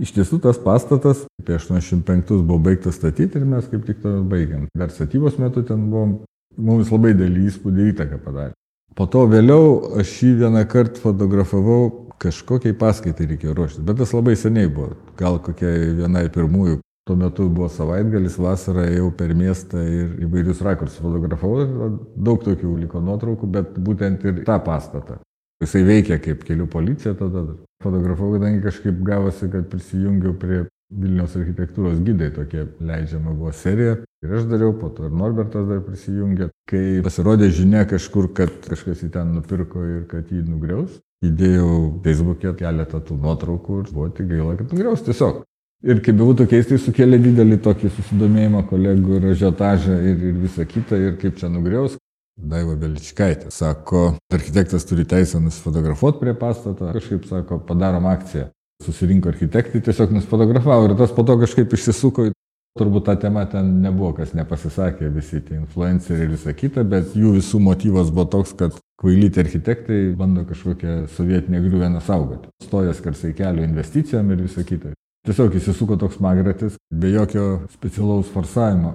Iš 0.00 0.12
tiesų 0.16 0.38
tas 0.44 0.56
pastatas 0.60 1.24
apie 1.40 1.56
85 1.56 2.32
buvo 2.48 2.56
baigtas 2.64 2.96
statyti 2.96 3.36
ir 3.36 3.44
mes 3.48 3.68
kaip 3.68 3.84
tik 3.84 4.00
to 4.00 4.14
baigiam. 4.28 4.66
Dar 4.76 4.92
statybos 4.92 5.36
metu 5.40 5.62
ten 5.68 5.90
buvom, 5.92 6.18
mums 6.56 6.92
labai 6.92 7.12
dėlį 7.16 7.44
įspūdį 7.50 7.90
įtaką 7.92 8.20
padarė. 8.24 8.56
Po 8.96 9.04
to 9.12 9.26
vėliau 9.28 10.00
aš 10.00 10.14
jį 10.24 10.32
vieną 10.40 10.64
kartą 10.72 11.02
fotografavau, 11.04 11.80
kažkokiai 12.20 12.76
paskaitai 12.76 13.28
reikėjo 13.34 13.52
ruoštis, 13.56 13.84
bet 13.84 14.00
tas 14.00 14.16
labai 14.16 14.36
seniai 14.40 14.72
buvo, 14.72 14.94
gal 15.20 15.36
kokia 15.44 15.74
vienai 16.00 16.24
pirmųjų 16.32 16.80
Tuo 17.06 17.14
metu 17.14 17.44
buvo 17.46 17.68
savaitgalis, 17.70 18.34
vasarą 18.42 18.82
ėjau 18.90 19.12
per 19.14 19.30
miestą 19.38 19.78
ir 19.78 20.16
įvairius 20.26 20.58
rakursus 20.66 20.98
fotografavau, 20.98 21.92
daug 22.18 22.42
tokių 22.42 22.72
liko 22.80 22.98
nuotraukų, 22.98 23.50
bet 23.54 23.76
būtent 23.78 24.26
ir 24.26 24.40
tą 24.48 24.56
pastatą. 24.66 25.20
Jisai 25.62 25.84
veikia 25.86 26.18
kaip 26.20 26.42
kelių 26.48 26.66
policija 26.72 27.14
tada. 27.16 27.46
Fotografavau, 27.84 28.34
kadangi 28.34 28.64
kažkaip 28.64 28.98
gavosi, 29.06 29.46
kad 29.52 29.70
prisijungiau 29.70 30.34
prie 30.40 30.64
Vilniaus 30.96 31.34
architektūros 31.38 32.02
gydai, 32.06 32.32
tokia 32.34 32.66
leidžiama 32.88 33.32
buvo 33.34 33.50
serija. 33.54 33.96
Ir 34.24 34.36
aš 34.38 34.46
dariau, 34.50 34.74
po 34.78 34.90
to 34.94 35.06
ir 35.06 35.14
Norbertas 35.14 35.66
dar 35.68 35.82
prisijungė. 35.86 36.50
Kai 36.70 36.84
pasirodė 37.06 37.50
žinia 37.54 37.84
kažkur, 37.90 38.32
kad 38.34 38.54
kažkas 38.66 39.02
į 39.06 39.10
ten 39.14 39.34
nupirko 39.34 39.82
ir 39.86 40.06
kad 40.10 40.30
jį 40.30 40.44
nugriaus, 40.46 40.98
įdėjau 41.26 41.72
Facebook'e 42.04 42.54
keletą 42.58 43.02
tų 43.02 43.18
nuotraukų 43.22 43.82
ir 43.82 43.92
buvo 43.92 44.08
tik 44.14 44.30
gaila, 44.30 44.56
kad 44.58 44.74
nugriaus 44.74 45.06
tiesiog. 45.06 45.42
Ir 45.84 46.00
kaip 46.00 46.16
bebūtų 46.16 46.46
keistai, 46.48 46.78
sukėlė 46.80 47.18
didelį 47.20 47.58
tokį 47.64 47.90
susidomėjimą 47.98 48.62
kolegų 48.70 49.18
ir 49.18 49.26
žiotažą 49.36 49.98
ir, 50.00 50.22
ir 50.30 50.38
visą 50.46 50.64
kitą, 50.68 50.96
ir 50.96 51.18
kaip 51.20 51.36
čia 51.36 51.50
nugriaus. 51.52 51.98
Daiva 52.36 52.74
Beličkaitė 52.76 53.50
sako, 53.52 54.16
architektas 54.32 54.84
turi 54.88 55.06
teisę 55.08 55.40
nusifotografuoti 55.40 56.20
prie 56.20 56.34
pastato, 56.36 56.90
kažkaip 56.96 57.28
sako, 57.28 57.60
padarom 57.68 58.08
akciją. 58.08 58.50
Susirinko 58.84 59.30
architektai, 59.32 59.80
tiesiog 59.84 60.12
nusifotografavo 60.12 60.90
ir 60.90 60.96
tas 60.98 61.14
po 61.16 61.24
to 61.28 61.38
kažkaip 61.44 61.72
išsisuko. 61.72 62.28
Turbūt 62.76 63.06
ta 63.06 63.14
tema 63.16 63.46
ten 63.48 63.78
nebuvo, 63.80 64.10
kas 64.18 64.34
nepasisakė, 64.36 65.08
visi 65.14 65.40
tie 65.40 65.56
influenceriai 65.62 66.26
ir 66.26 66.34
visa 66.34 66.52
kita, 66.52 66.84
bet 66.84 67.14
jų 67.16 67.38
visų 67.38 67.62
motyvas 67.64 68.10
buvo 68.12 68.26
toks, 68.34 68.52
kad 68.58 68.76
kvailyti 69.00 69.40
architektai 69.40 70.02
bando 70.18 70.44
kažkokią 70.44 70.98
sovietinę 71.16 71.62
griuveną 71.64 72.04
saugoti. 72.04 72.52
Stojas 72.64 73.00
karsai 73.00 73.32
kelio 73.38 73.64
investicijom 73.64 74.28
ir 74.34 74.44
visa 74.44 74.64
kita. 74.68 74.92
Tiesiog 75.26 75.56
įsisuko 75.58 75.96
toks 75.98 76.20
magratis, 76.22 76.76
be 76.94 77.10
jokio 77.10 77.46
specialaus 77.72 78.28
forsavimo. 78.30 78.94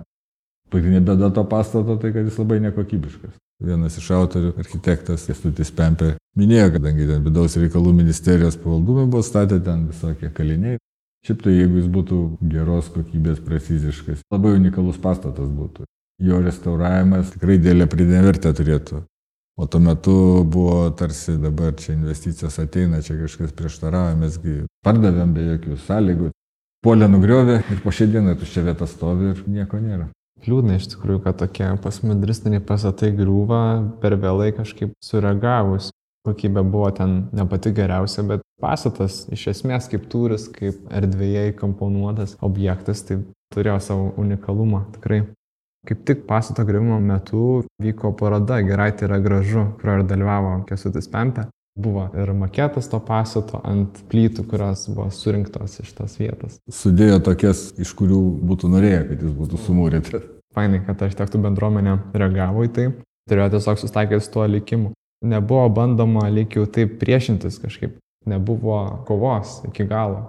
Pagrindinė 0.72 1.04
bėda 1.10 1.28
to 1.36 1.44
pastato 1.52 1.98
tai, 2.00 2.14
kad 2.16 2.24
jis 2.24 2.38
labai 2.40 2.62
nekokybiškas. 2.64 3.34
Vienas 3.62 3.98
iš 4.00 4.08
autorių, 4.16 4.54
architektas 4.58 5.28
Kestutis 5.28 5.74
Pempė, 5.76 6.14
minėjo, 6.40 6.70
kadangi 6.78 7.10
ten 7.10 7.26
vidaus 7.26 7.58
reikalų 7.60 7.92
ministerijos 8.00 8.56
pavaldumai 8.64 9.04
buvo 9.12 9.22
statę 9.28 9.60
ten 9.66 9.84
visokie 9.90 10.32
kaliniai. 10.38 10.80
Šiaip 11.28 11.44
tai 11.44 11.58
jeigu 11.58 11.82
jis 11.82 11.92
būtų 11.94 12.22
geros 12.50 12.88
kokybės, 12.96 13.44
preciziškas, 13.46 14.24
labai 14.32 14.56
unikalus 14.56 14.98
pastatas 15.04 15.52
būtų. 15.52 15.84
Jo 16.24 16.40
restauravimas 16.42 17.36
tikrai 17.36 17.60
dėlė 17.62 17.86
pridėtinę 17.92 18.24
vertę 18.26 18.56
turėtų. 18.58 19.04
O 19.62 19.68
tuo 19.68 19.80
metu 19.80 20.44
buvo 20.44 20.90
tarsi 20.90 21.38
dabar 21.38 21.76
čia 21.78 21.94
investicijos 21.94 22.56
ateina, 22.60 23.02
čia 23.06 23.14
kažkas 23.20 23.52
prieštaravo, 23.54 24.16
mesgi 24.18 24.56
pardavėm 24.82 25.36
be 25.36 25.44
jokių 25.52 25.76
sąlygų. 25.84 26.30
Polė 26.82 27.06
nugriovė 27.14 27.60
ir 27.70 27.84
po 27.84 27.94
šią 27.94 28.08
dieną 28.10 28.34
tuščia 28.42 28.64
vieta 28.66 28.88
stovi 28.90 29.28
ir 29.36 29.44
nieko 29.46 29.78
nėra. 29.78 30.08
Liūdna 30.48 30.80
iš 30.80 30.88
tikrųjų, 30.96 31.22
kad 31.28 31.38
tokie 31.44 31.68
pasmidristiniai 31.84 32.64
pastatai 32.66 33.12
griūva 33.14 33.60
per 34.02 34.16
vėlai 34.24 34.50
kažkaip 34.58 34.96
sureagavus. 35.06 35.92
Kokybė 36.26 36.64
buvo 36.66 36.90
ten 36.98 37.14
ne 37.30 37.46
pati 37.46 37.70
geriausia, 37.78 38.26
bet 38.26 38.42
pastatas 38.62 39.28
iš 39.30 39.46
esmės 39.54 39.92
kaip 39.94 40.10
turis, 40.10 40.48
kaip 40.58 40.90
erdvėje 40.90 41.52
įkomponuotas 41.52 42.34
objektas, 42.42 43.06
tai 43.06 43.20
turėjo 43.54 43.78
savo 43.92 44.10
unikalumą 44.26 44.88
tikrai. 44.98 45.22
Kaip 45.88 46.04
tik 46.06 46.28
pastato 46.28 46.66
griuvimo 46.66 47.00
metu 47.02 47.64
vyko 47.82 48.12
paroda 48.18 48.60
Gerai 48.62 48.92
tai 48.94 49.08
yra 49.08 49.18
gražu, 49.20 49.66
kurioje 49.82 50.06
dalyvavo 50.12 50.60
Kesutis 50.70 51.10
Pempė. 51.10 51.48
Buvo 51.80 52.04
ir 52.20 52.34
maketas 52.36 52.90
to 52.92 53.00
pastato 53.00 53.62
ant 53.66 54.02
plytų, 54.12 54.44
kurios 54.52 54.84
buvo 54.92 55.08
surinktos 55.16 55.80
iš 55.82 55.94
tos 55.96 56.18
vietos. 56.20 56.58
Sudėjo 56.68 57.22
tokias, 57.24 57.70
iš 57.80 57.94
kurių 57.98 58.20
būtų 58.50 58.70
norėję, 58.74 59.06
kad 59.08 59.24
jis 59.24 59.38
būtų 59.38 59.62
sumūrytas. 59.66 60.28
Fainai, 60.52 60.82
kad 60.84 61.02
architektų 61.02 61.40
bendruomenė 61.46 61.96
reagavo 62.14 62.68
į 62.68 62.74
tai. 62.76 62.88
Turėjo 63.32 63.54
tiesiog 63.56 63.80
sustaikyti 63.80 64.26
su 64.26 64.34
tuo 64.34 64.46
likimu. 64.52 64.92
Nebuvo 65.32 65.70
bandoma 65.72 66.28
lyg 66.34 66.58
jau 66.60 66.68
taip 66.68 67.00
priešintis 67.02 67.62
kažkaip. 67.64 67.96
Nebuvo 68.28 69.06
kovos 69.08 69.62
iki 69.70 69.88
galo. 69.88 70.26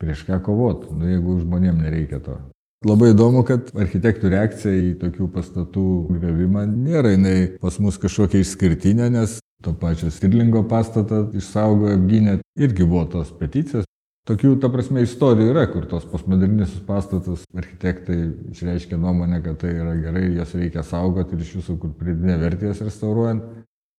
Prieš 0.00 0.24
ką 0.28 0.38
kovot, 0.46 0.88
nu, 0.94 1.08
jeigu 1.10 1.40
žmonėm 1.42 1.82
nereikia 1.82 2.22
to. 2.22 2.38
Labai 2.84 3.14
įdomu, 3.14 3.40
kad 3.48 3.70
architektų 3.80 4.28
reakcija 4.34 4.72
į 4.76 4.88
tokių 5.00 5.30
pastatų 5.32 5.84
gravimą 6.18 6.66
nėra 6.68 7.14
jinai 7.14 7.36
pas 7.62 7.78
mus 7.80 7.96
kažkokia 8.00 8.42
išskirtinė, 8.44 9.06
nes 9.14 9.38
to 9.64 9.72
pačio 9.80 10.10
Stirlingo 10.12 10.60
pastatą 10.68 11.22
išsaugojo, 11.32 11.94
apgynė, 11.96 12.34
irgi 12.60 12.84
buvo 12.84 13.06
tos 13.16 13.30
peticijos. 13.38 13.88
Tokių, 14.28 14.54
ta 14.60 14.68
prasme, 14.72 15.02
istorijų 15.04 15.50
yra, 15.52 15.64
kur 15.68 15.88
tos 15.88 16.04
postmoderninis 16.08 16.76
pastatus 16.84 17.46
architektai 17.56 18.18
išreiškia 18.52 19.00
nuomonę, 19.00 19.40
kad 19.44 19.58
tai 19.64 19.72
yra 19.80 19.96
gerai, 20.00 20.26
jas 20.36 20.54
reikia 20.56 20.84
saugoti 20.84 21.36
ir 21.36 21.44
iš 21.44 21.56
jūsų, 21.58 21.80
kur 21.80 21.96
pridinė 21.96 22.38
vertės 22.40 22.84
restauruojant. 22.84 23.44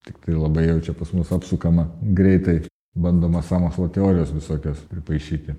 Tik 0.06 0.22
tai 0.26 0.38
labai 0.38 0.70
jau 0.70 0.80
čia 0.86 0.98
pas 0.98 1.10
mus 1.18 1.34
apsukama 1.34 1.90
greitai, 2.18 2.60
bandoma 2.94 3.42
samokslo 3.46 3.90
teorijos 3.94 4.34
visokios 4.34 4.82
pripaišyti. 4.94 5.58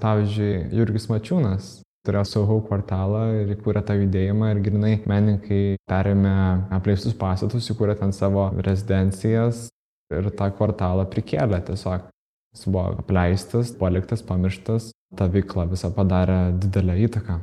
Pavyzdžiui, 0.00 0.52
Jurgis 0.76 1.08
Mačiūnas 1.12 1.72
turėjo 2.06 2.24
Soho 2.28 2.58
kvartalą 2.66 3.22
ir 3.42 3.52
įkūrė 3.54 3.82
tą 3.86 3.96
judėjimą 4.00 4.50
ir 4.52 4.62
grinai 4.64 4.92
menininkai 5.08 5.62
perėmė 5.90 6.34
apleistus 6.74 7.14
pastatus, 7.18 7.70
įkūrė 7.72 7.96
ten 8.00 8.14
savo 8.16 8.48
rezidencijas 8.66 9.68
ir 10.12 10.28
tą 10.38 10.50
kvartalą 10.56 11.06
prikėlė 11.12 11.62
tiesiog. 11.68 12.08
Jis 12.52 12.66
buvo 12.68 12.98
apleistas, 13.00 13.72
paliktas, 13.78 14.20
pamirštas, 14.28 14.90
ta 15.16 15.28
veikla 15.32 15.64
visą 15.70 15.88
padarė 15.94 16.52
didelę 16.60 16.98
įtaką. 17.06 17.38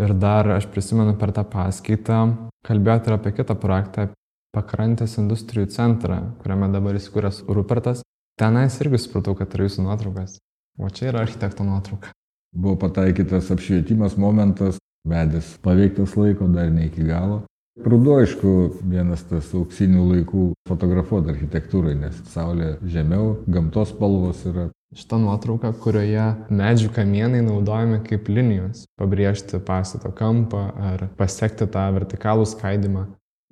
Ir 0.00 0.14
dar 0.16 0.48
aš 0.54 0.68
prisimenu 0.72 1.16
per 1.20 1.34
tą 1.36 1.42
paskaitą, 1.48 2.20
kalbėjote 2.68 3.10
ir 3.10 3.16
apie 3.18 3.34
kitą 3.40 3.58
projektą, 3.60 4.06
pakrantės 4.54 5.18
industrijų 5.20 5.66
centrą, 5.74 6.20
kuriame 6.40 6.70
dabar 6.72 6.96
įsikūręs 7.00 7.42
Rupertas. 7.48 8.04
Tenais 8.40 8.78
irgi 8.80 9.02
supratau, 9.02 9.34
kad 9.36 9.52
yra 9.56 9.66
jūsų 9.66 9.84
nuotraukas. 9.88 10.38
O 10.80 10.88
čia 10.88 11.10
yra 11.10 11.26
architekto 11.26 11.66
nuotrauka. 11.66 12.14
Buvo 12.52 12.76
pataikytas 12.76 13.50
apšvietimas 13.50 14.18
momentas, 14.20 14.76
vedęs 15.08 15.56
paveiktas 15.64 16.16
laiko 16.16 16.48
dar 16.52 16.70
ne 16.70 16.86
iki 16.86 17.04
galo. 17.08 17.42
Ruduo, 17.80 18.18
aišku, 18.20 18.50
vienas 18.84 19.22
tas 19.24 19.46
auksinių 19.56 20.02
laikų 20.10 20.42
fotografuoti 20.68 21.32
architektūrai, 21.32 21.94
nes 21.96 22.18
saulė 22.28 22.74
žemiau, 22.84 23.38
gamtos 23.48 23.94
spalvos 23.94 24.42
yra. 24.50 24.66
Šitą 24.92 25.16
nuotrauką, 25.22 25.70
kurioje 25.80 26.26
medžių 26.52 26.90
kamienai 26.92 27.40
naudojami 27.46 28.02
kaip 28.04 28.28
linijos, 28.28 28.82
pabrėžti 29.00 29.62
pastato 29.64 30.12
kampą 30.12 30.66
ar 30.76 31.06
pasiekti 31.16 31.64
tą 31.72 31.86
vertikalų 31.96 32.44
skaidimą. 32.50 33.06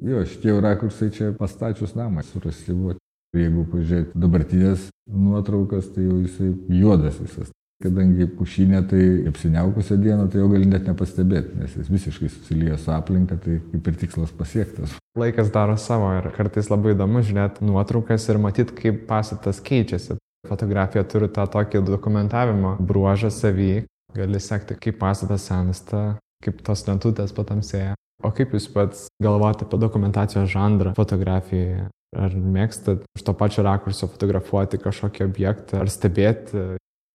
Jo, 0.05 0.27
šitie 0.29 0.53
rakursai 0.61 1.09
čia 1.17 1.31
pastačius 1.39 1.97
namą 1.97 2.21
surasti 2.29 2.77
buvo. 2.77 2.99
Jeigu 3.37 3.65
pažiūrėti 3.73 4.21
dabartinės 4.21 4.89
nuotraukas, 5.07 5.89
tai 5.95 6.05
jau 6.05 6.19
jisai 6.19 6.51
juodas 6.77 7.17
visas. 7.23 7.53
Kadangi 7.81 8.27
pušinė 8.37 8.83
tai 8.91 9.05
apsiniaukusią 9.31 9.97
dieną, 10.03 10.27
tai 10.29 10.43
jau 10.43 10.51
gali 10.53 10.67
net 10.69 10.85
nepastebėti, 10.85 11.55
nes 11.63 11.77
jis 11.79 11.87
visiškai 11.89 12.27
susilieja 12.29 12.75
su 12.77 12.91
aplinka, 12.93 13.39
tai 13.41 13.55
kaip 13.71 13.87
ir 13.89 13.95
tikslas 14.03 14.35
pasiektas. 14.37 14.99
Laikas 15.17 15.49
daro 15.55 15.79
savo 15.81 16.11
ir 16.19 16.29
kartais 16.35 16.69
labai 16.69 16.93
įdomu 16.93 17.23
žiūrėti 17.25 17.65
nuotraukas 17.65 18.29
ir 18.29 18.41
matyti, 18.43 18.77
kaip 18.77 19.07
pastatas 19.09 19.63
keičiasi. 19.65 20.19
Fotografija 20.49 21.07
turi 21.09 21.31
tą 21.33 21.47
tokį 21.49 21.81
dokumentavimo 21.87 22.75
bruožą 22.85 23.33
savį, 23.33 23.73
gali 24.13 24.43
sekti, 24.45 24.77
kaip 24.77 25.01
pastatas 25.01 25.49
sensta, 25.49 26.03
kaip 26.45 26.61
tos 26.67 26.85
lentutės 26.85 27.33
patamsėja. 27.37 27.97
O 28.21 28.29
kaip 28.37 28.53
jūs 28.53 28.69
pats 28.75 29.07
galvojate 29.25 29.65
apie 29.65 29.81
dokumentacijos 29.81 30.53
žanrą 30.53 30.93
fotografijoje? 31.01 31.89
Ar 32.11 32.33
mėgstat 32.35 33.05
iš 33.17 33.25
to 33.25 33.33
pačio 33.39 33.63
rakurso 33.65 34.09
fotografuoti 34.11 34.81
kažkokį 34.83 35.25
objektą, 35.29 35.81
ar 35.81 35.93
stebėti 35.93 36.65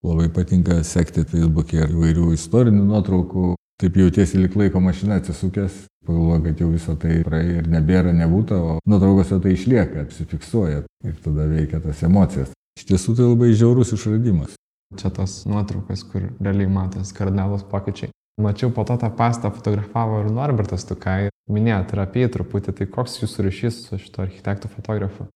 Labai 0.06 0.28
patinka 0.30 0.84
sekti 0.86 1.24
Facebook'e 1.26 1.80
ir 1.82 1.94
įvairių 1.96 2.32
istorinių 2.36 2.84
nuotraukų. 2.86 3.56
Taip 3.82 3.96
jautiesi 3.98 4.38
lik 4.38 4.54
laiko 4.56 4.80
mašina 4.80 5.18
atsisukęs, 5.20 5.80
pagalvoja, 6.06 6.44
kad 6.46 6.62
jau 6.62 6.68
viso 6.72 6.94
tai 7.02 7.18
praėjo 7.26 7.64
ir 7.64 7.70
nebėra, 7.74 8.14
nebūta, 8.16 8.56
o 8.56 8.76
nuotraukose 8.88 9.40
tai 9.44 9.56
išlieka, 9.56 10.06
apsifiksuoja 10.06 10.84
ir 11.10 11.16
tada 11.24 11.48
veikia 11.50 11.82
tas 11.84 12.04
emocijas. 12.08 12.54
Iš 12.78 12.86
tiesų 12.92 13.16
tai 13.18 13.32
labai 13.32 13.50
žiaurus 13.58 13.96
išradimas. 13.98 14.54
Čia 15.00 15.10
tos 15.16 15.42
nuotraukas, 15.50 16.06
kur 16.08 16.30
realiai 16.38 16.70
matas 16.72 17.12
kardinalus 17.16 17.66
pokyčiai. 17.68 18.14
Mačiau 18.42 18.70
po 18.76 18.86
to 18.88 19.00
tą 19.02 19.10
pastą 19.16 19.50
fotografavo 19.56 20.22
ir 20.22 20.32
Norbertas 20.38 20.86
Tukai. 20.86 21.32
Minėjot 21.52 21.96
ir 21.96 22.04
apie 22.04 22.24
jį 22.26 22.32
truputį, 22.38 22.78
tai 22.78 22.88
koks 22.94 23.18
jūsų 23.24 23.50
ryšys 23.50 23.82
su 23.88 24.00
šito 24.06 24.22
architektų 24.24 24.72
fotografu? 24.76 25.28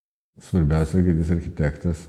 Svarbiausia, 0.46 1.02
kad 1.04 1.20
jis 1.20 1.32
architektas, 1.36 2.08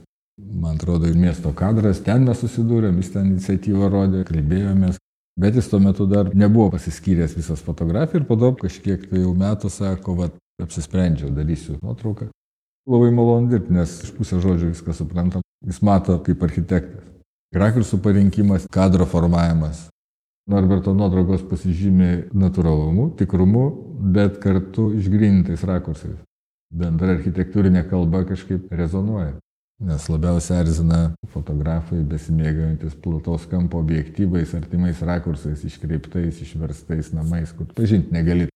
man 0.60 0.76
atrodo, 0.76 1.08
ir 1.08 1.16
miesto 1.16 1.52
kadras, 1.56 2.02
ten 2.04 2.24
mes 2.28 2.40
susidūrėm, 2.42 2.98
jis 3.00 3.12
ten 3.14 3.30
iniciatyvą 3.34 3.90
rodė, 3.92 4.24
kalbėjomės, 4.28 4.98
bet 5.40 5.56
jis 5.58 5.70
tuo 5.70 5.80
metu 5.82 6.06
dar 6.10 6.32
nebuvo 6.34 6.70
pasiskyręs 6.74 7.36
visas 7.38 7.62
fotografiją 7.64 8.22
ir 8.22 8.26
po 8.28 8.36
to 8.40 8.52
kažkiek 8.60 9.06
tai 9.10 9.24
jau 9.24 9.34
metų 9.36 9.70
sako, 9.72 10.16
va, 10.18 10.30
apsisprendžiau, 10.62 11.30
darysiu 11.34 11.78
nuotrauką. 11.80 12.28
Labai 12.90 13.12
malonu 13.14 13.50
dirbti, 13.52 13.74
nes 13.76 13.92
iš 14.06 14.12
pusės 14.16 14.42
žodžių 14.44 14.72
viską 14.72 14.96
suprantam. 14.96 15.44
Jis 15.66 15.80
mato 15.84 16.16
kaip 16.24 16.42
architektas. 16.42 17.04
Rakursų 17.54 17.98
parinkimas, 18.02 18.66
kadro 18.72 19.06
formavimas. 19.10 19.88
Norberto 20.50 20.94
nuotraukos 20.96 21.42
pasižymė 21.46 22.30
natūralumu, 22.34 23.10
tikrumu, 23.18 23.64
bet 24.14 24.40
kartu 24.42 24.88
išgrinintais 24.96 25.62
rakursais. 25.68 26.16
Bendra 26.70 27.16
architektūrinė 27.16 27.84
kalba 27.90 28.24
kažkaip 28.28 28.70
rezonuoja. 28.74 29.34
Nes 29.80 30.04
labiausiai 30.12 30.60
erzina 30.60 30.98
fotografai 31.32 32.02
besimėgaujantis 32.04 32.98
plataus 33.00 33.46
kampo 33.48 33.78
objektyvais, 33.80 34.52
artimais 34.58 35.00
rakursais, 35.00 35.62
iškreiptais, 35.64 36.42
išverstais 36.44 37.14
namais, 37.16 37.54
kur 37.56 37.70
pažinti 37.72 38.12
negali. 38.12 38.50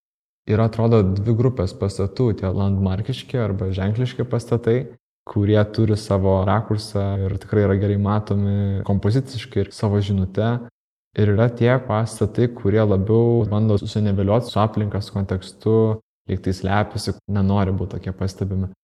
Ir 0.45 0.61
atrodo 0.61 1.01
dvi 1.17 1.33
grupės 1.39 1.73
pastatų, 1.81 2.35
tie 2.43 2.51
landmarkiški 2.53 3.41
arba 3.41 3.71
ženkliški 3.73 4.27
pastatai, 4.29 4.77
kurie 5.25 5.57
turi 5.73 5.97
savo 5.97 6.37
rakursą 6.45 7.07
ir 7.25 7.39
tikrai 7.41 7.65
yra 7.65 7.79
gerai 7.81 7.97
matomi 7.97 8.85
kompoziciškai 8.85 9.65
ir 9.65 9.73
savo 9.73 10.05
žinute. 10.05 10.53
Ir 11.17 11.31
yra 11.33 11.49
tie 11.49 11.73
pastatai, 11.89 12.51
kurie 12.53 12.85
labiau 12.85 13.47
bando 13.49 13.81
susineveliuoti 13.81 14.53
su 14.53 14.61
aplinkas 14.61 15.09
kontekstu, 15.15 16.03
lyg 16.29 16.45
tai 16.45 16.53
slepiasi, 16.53 17.17
nenori 17.33 17.73
būti 17.73 17.97
tokie 17.97 18.13
pastebimi. 18.13 18.75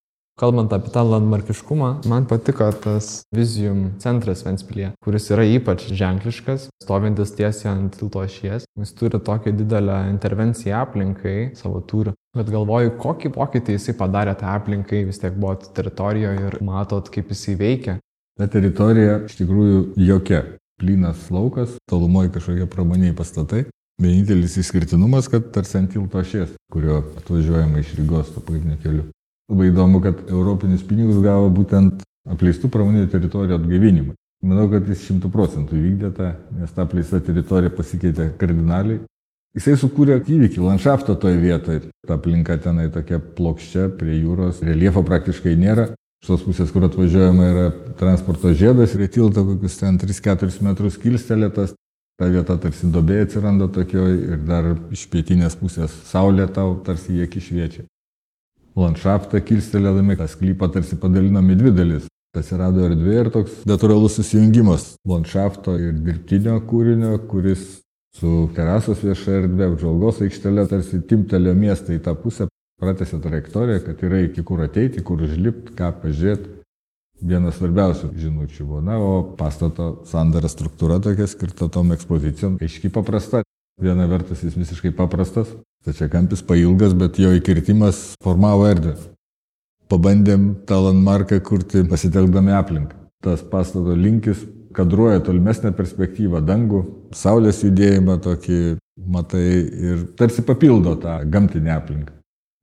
Kalbant 0.41 0.73
apie 0.73 0.89
tą 0.89 1.03
landmarkiškumą, 1.05 1.89
man 2.09 2.25
patiko 2.25 2.65
tas 2.73 3.27
Vizijum 3.37 3.91
centras 4.01 4.41
Ventspilyje, 4.47 4.95
kuris 5.05 5.27
yra 5.35 5.45
ypač 5.45 5.83
ženkliškas, 5.93 6.71
stovintis 6.81 7.35
tiesiai 7.37 7.75
ant 7.75 7.99
tilto 8.01 8.23
ašies. 8.25 8.65
Jis 8.81 8.95
turi 8.97 9.21
tokią 9.27 9.53
didelę 9.59 9.99
intervenciją 10.15 10.79
aplinkai 10.79 11.51
savo 11.61 11.83
turiu. 11.85 12.17
Bet 12.39 12.49
galvoju, 12.55 12.95
kokį 13.03 13.35
pokytį 13.37 13.77
jisai 13.77 13.97
padarė 14.01 14.33
tą 14.41 14.55
aplinkai, 14.55 15.03
vis 15.11 15.21
tiek 15.21 15.37
buvo 15.37 15.59
teritorijoje 15.77 16.49
ir 16.49 16.59
matot, 16.65 17.13
kaip 17.13 17.37
jisai 17.37 17.59
veikia. 17.61 17.99
Ta 18.41 18.49
teritorija 18.49 19.21
iš 19.29 19.37
tikrųjų 19.43 19.85
jokia. 20.09 20.43
Plynas 20.81 21.29
laukas, 21.29 21.77
tolumoje 21.85 22.33
kažkokie 22.33 22.65
pramoniai 22.73 23.13
pastatai. 23.13 23.67
Vienintelis 24.01 24.57
išskirtinumas, 24.57 25.29
kad 25.29 25.53
tarsi 25.53 25.83
ant 25.83 25.93
tilto 25.93 26.25
ašies, 26.25 26.57
kurio 26.73 27.03
atvažiuojama 27.21 27.85
iš 27.85 27.99
Rygos 28.01 28.33
to 28.33 28.41
pagrindinio 28.41 28.81
keliu. 28.81 29.11
Labai 29.51 29.73
įdomu, 29.73 29.99
kad 30.05 30.29
europinius 30.31 30.83
pinigus 30.87 31.19
gavo 31.25 31.49
būtent 31.51 32.05
apleistų 32.31 32.71
pramoninių 32.71 33.09
teritorijų 33.11 33.57
atgaivinimui. 33.59 34.15
Manau, 34.47 34.69
kad 34.73 34.87
jis 34.89 35.03
šimtų 35.05 35.29
procentų 35.35 35.77
įvykdė 35.77 36.11
tą, 36.17 36.29
nes 36.57 36.71
ta 36.77 36.87
apleista 36.87 37.19
teritorija 37.21 37.73
pasikeitė 37.75 38.31
kardinaliai. 38.41 39.03
Jisai 39.59 39.75
sukūrė 39.81 40.21
įvykį, 40.23 40.63
landšaftą 40.63 41.19
toje 41.21 41.41
vietoje. 41.43 41.83
Ta 42.07 42.17
aplinka 42.17 42.57
tenai 42.63 42.87
tokia 42.95 43.19
plokščia, 43.19 43.89
prie 43.99 44.21
jūros, 44.21 44.63
reliefo 44.65 45.03
praktiškai 45.05 45.57
nėra. 45.59 45.91
Iš 46.23 46.31
tos 46.31 46.47
pusės, 46.47 46.71
kur 46.71 46.87
atvažiuojama, 46.87 47.51
yra 47.51 47.69
transporto 47.99 48.55
žiedas, 48.55 48.95
prie 48.95 49.11
tilto 49.11 49.45
kokius 49.51 49.81
ten 49.83 49.99
3-4 49.99 50.63
metrus 50.65 51.01
kilstelėtas. 51.01 51.75
Ta 52.21 52.29
vieta 52.31 52.55
tarsi 52.61 52.89
dobė 52.93 53.25
atsiranda 53.25 53.67
tokioje 53.73 54.19
ir 54.37 54.43
dar 54.47 54.75
iš 54.93 55.09
pietinės 55.11 55.57
pusės 55.59 55.95
saulė 56.07 56.47
tau 56.53 56.77
tarsi 56.85 57.17
jie 57.17 57.27
kišviečia 57.33 57.89
landšaftą 58.79 59.41
kilstelėdami, 59.47 60.17
tą 60.19 60.29
sklypą 60.31 60.71
tarsi 60.75 60.99
padalinam 61.01 61.51
į 61.51 61.59
dvi 61.61 61.75
dalis. 61.75 62.09
Atsirado 62.37 62.85
erdvė 62.87 63.15
ir 63.25 63.29
toks 63.35 63.65
natūralus 63.67 64.21
susijungimas 64.21 64.93
landšafto 65.11 65.75
ir 65.83 65.97
dirbtinio 65.99 66.61
kūrinio, 66.63 67.17
kuris 67.31 67.81
su 68.15 68.47
terasos 68.55 69.03
vieša 69.03 69.41
erdvė, 69.41 69.73
apžvalgos 69.73 70.21
aikštelė 70.27 70.69
tarsi 70.71 71.01
timtelio 71.11 71.57
miestą 71.59 71.97
į 71.97 72.05
tą 72.05 72.15
pusę, 72.19 72.47
pratęsė 72.81 73.19
trajektoriją, 73.25 73.83
kad 73.87 74.05
yra 74.07 74.23
iki 74.29 74.45
kur 74.47 74.63
ateiti, 74.63 75.03
kur 75.03 75.23
užlipti, 75.27 75.75
ką 75.79 75.91
pažiūrėti. 76.05 76.57
Vienas 77.21 77.59
svarbiausių 77.59 78.15
žinučių 78.17 78.65
buvo, 78.65 78.79
na, 78.81 78.95
o 78.97 79.11
pastato 79.37 79.91
sandara 80.09 80.49
struktūra 80.49 80.97
tokia 81.05 81.27
skirta 81.29 81.69
tom 81.69 81.91
ekspozicijom, 81.93 82.57
aiškiai 82.65 82.95
paprasta. 82.95 83.43
Viena 83.81 84.07
vertus 84.09 84.45
jis 84.45 84.57
visiškai 84.57 84.93
paprastas, 84.97 85.51
Stačiakampis 85.81 86.43
pailgas, 86.45 86.93
bet 86.93 87.19
jo 87.21 87.33
įkirtimas 87.33 88.11
formavo 88.21 88.67
erdvę. 88.69 88.97
Pabandėm 89.91 90.51
tą 90.69 90.77
landmarką 90.85 91.41
kurti 91.43 91.83
pasitelkdami 91.89 92.53
aplinką. 92.55 92.99
Tas 93.25 93.41
pastato 93.43 93.97
linkis 93.97 94.45
kadruoja 94.77 95.21
tolimesnę 95.25 95.73
perspektyvą, 95.77 96.41
dangų, 96.47 96.85
saulės 97.17 97.65
judėjimą 97.65 98.17
tokį 98.25 98.61
matai 99.11 99.45
ir 99.91 100.05
tarsi 100.21 100.45
papildo 100.47 100.95
tą 101.01 101.19
gamtinę 101.33 101.75
aplinką. 101.75 102.17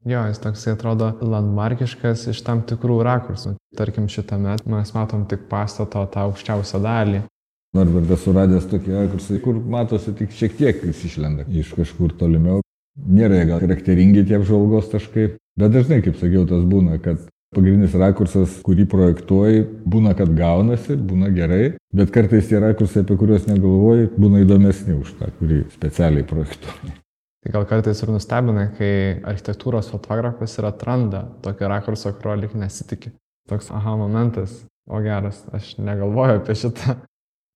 Jo, 0.08 0.22
jis 0.30 0.40
toksai 0.40 0.76
atrodo 0.78 1.10
landmarkiškas 1.20 2.30
iš 2.32 2.40
tam 2.46 2.62
tikrų 2.70 3.02
rakursų. 3.04 3.58
Tarkim, 3.76 4.06
šitame 4.08 4.56
mes 4.72 4.94
matom 4.96 5.26
tik 5.28 5.50
pastato 5.50 6.06
tą 6.14 6.30
aukščiausią 6.30 6.80
dalį. 6.86 7.24
Norbertas 7.76 8.24
suradęs 8.24 8.70
tokį 8.72 8.94
rakursą, 8.96 9.42
kur 9.44 9.58
matosi 9.60 10.14
tik 10.16 10.32
šiek 10.38 10.56
tiek 10.62 10.86
jis 10.88 11.04
išlenda 11.10 11.44
iš 11.50 11.74
kažkur 11.76 12.16
tolimiau. 12.22 12.62
Nėra 12.98 13.44
gal 13.46 13.62
charakteringi 13.62 14.26
tie 14.26 14.40
apžvalgos 14.40 14.90
taškai, 14.90 15.32
bet 15.60 15.74
dažnai, 15.74 16.02
kaip 16.06 16.18
sakiau, 16.18 16.48
tas 16.50 16.64
būna, 16.66 16.98
kad 17.04 17.22
Pagrindinis 17.56 17.94
rakursas, 17.96 18.58
kurį 18.60 18.84
projektuoji, 18.92 19.62
būna, 19.88 20.12
kad 20.20 20.34
gaunasi, 20.36 20.98
būna 21.00 21.30
gerai, 21.32 21.78
bet 21.96 22.10
kartais 22.12 22.50
tie 22.50 22.60
rakursai, 22.60 23.06
apie 23.06 23.16
kuriuos 23.22 23.46
negalvoji, 23.48 24.10
būna 24.20 24.42
įdomesni 24.44 24.98
už 24.98 25.14
tą, 25.16 25.30
kurį 25.40 25.62
specialiai 25.72 26.28
projektuoji. 26.28 26.92
Tai 27.46 27.54
gal 27.54 27.68
kartais 27.70 28.04
ir 28.04 28.12
nustebina, 28.12 28.66
kai 28.76 28.92
architektūros 29.32 29.94
fotografas 29.94 30.58
ir 30.60 30.68
atranda 30.68 31.24
tokį 31.46 31.72
rakursą, 31.72 32.12
kurio 32.18 32.36
lik 32.42 32.58
nesitikė. 32.60 33.14
Toks 33.48 33.72
aha 33.72 33.96
momentas, 33.96 34.60
o 34.84 35.00
geras, 35.06 35.40
aš 35.56 35.78
negalvoju 35.80 36.42
apie 36.42 36.58
šitą. 36.60 36.98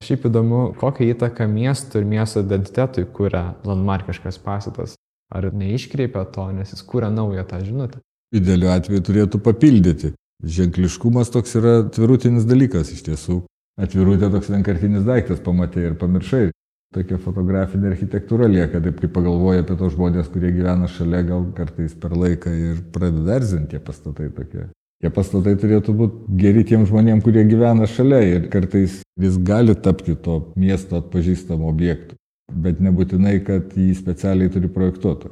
Šiaip 0.08 0.23
įdomu, 0.32 0.63
kokią 0.80 1.12
įtaką 1.12 1.45
miestų 1.51 1.99
ir 1.99 2.08
miesto 2.15 2.41
identitetui 2.41 3.04
kuria 3.12 3.51
landmarkiškas 3.67 4.39
pastatas. 4.41 4.95
Ar 5.32 5.48
neiškreipia 5.56 6.26
to, 6.36 6.48
nes 6.52 6.74
jis 6.74 6.84
kuria 6.84 7.10
naują 7.10 7.46
tą 7.48 7.62
žinutę? 7.63 8.02
Idealiu 8.36 8.72
atveju 8.72 9.04
turėtų 9.08 9.39
papildyti. 9.44 10.13
Ženkliškumas 10.41 11.32
toks 11.32 11.56
yra 11.60 11.78
atvirutinis 11.86 12.48
dalykas 12.50 12.91
iš 12.96 13.06
tiesų. 13.08 13.41
Atvirutė 13.82 14.32
toks 14.34 14.50
vienkartinis 14.52 15.06
daiktas, 15.08 15.39
pamatai 15.44 15.86
ir 15.89 15.96
pamiršai. 16.02 16.50
Tokia 16.91 17.15
fotografinė 17.24 17.94
architektūra 17.94 18.50
lieka, 18.52 18.82
taip 18.84 18.98
kaip 19.00 19.13
pagalvoja 19.15 19.63
apie 19.63 19.78
tos 19.80 19.94
žmonės, 19.96 20.28
kurie 20.34 20.50
gyvena 20.52 20.89
šalia, 20.91 21.22
gal 21.24 21.46
kartais 21.56 21.94
per 21.96 22.17
laiką 22.20 22.52
ir 22.52 22.82
pradeda 22.91 23.38
erzinti 23.39 23.78
tie 23.78 23.80
pastatai 23.86 24.28
tokie. 24.36 24.65
Tie 25.02 25.10
pastatai 25.10 25.54
turėtų 25.58 25.96
būti 25.98 26.36
geri 26.41 26.65
tiem 26.67 26.84
žmonėm, 26.89 27.24
kurie 27.24 27.46
gyvena 27.48 27.88
šalia 27.88 28.20
ir 28.28 28.50
kartais 28.52 29.00
vis 29.17 29.39
gali 29.39 29.74
tapti 29.74 30.17
to 30.20 30.41
miesto 30.60 31.00
atpažįstamu 31.00 31.70
objektu, 31.72 32.20
bet 32.63 32.81
nebūtinai, 32.83 33.37
kad 33.47 33.71
jį 33.77 33.93
specialiai 33.97 34.51
turi 34.53 34.69
projektuoti. 34.71 35.31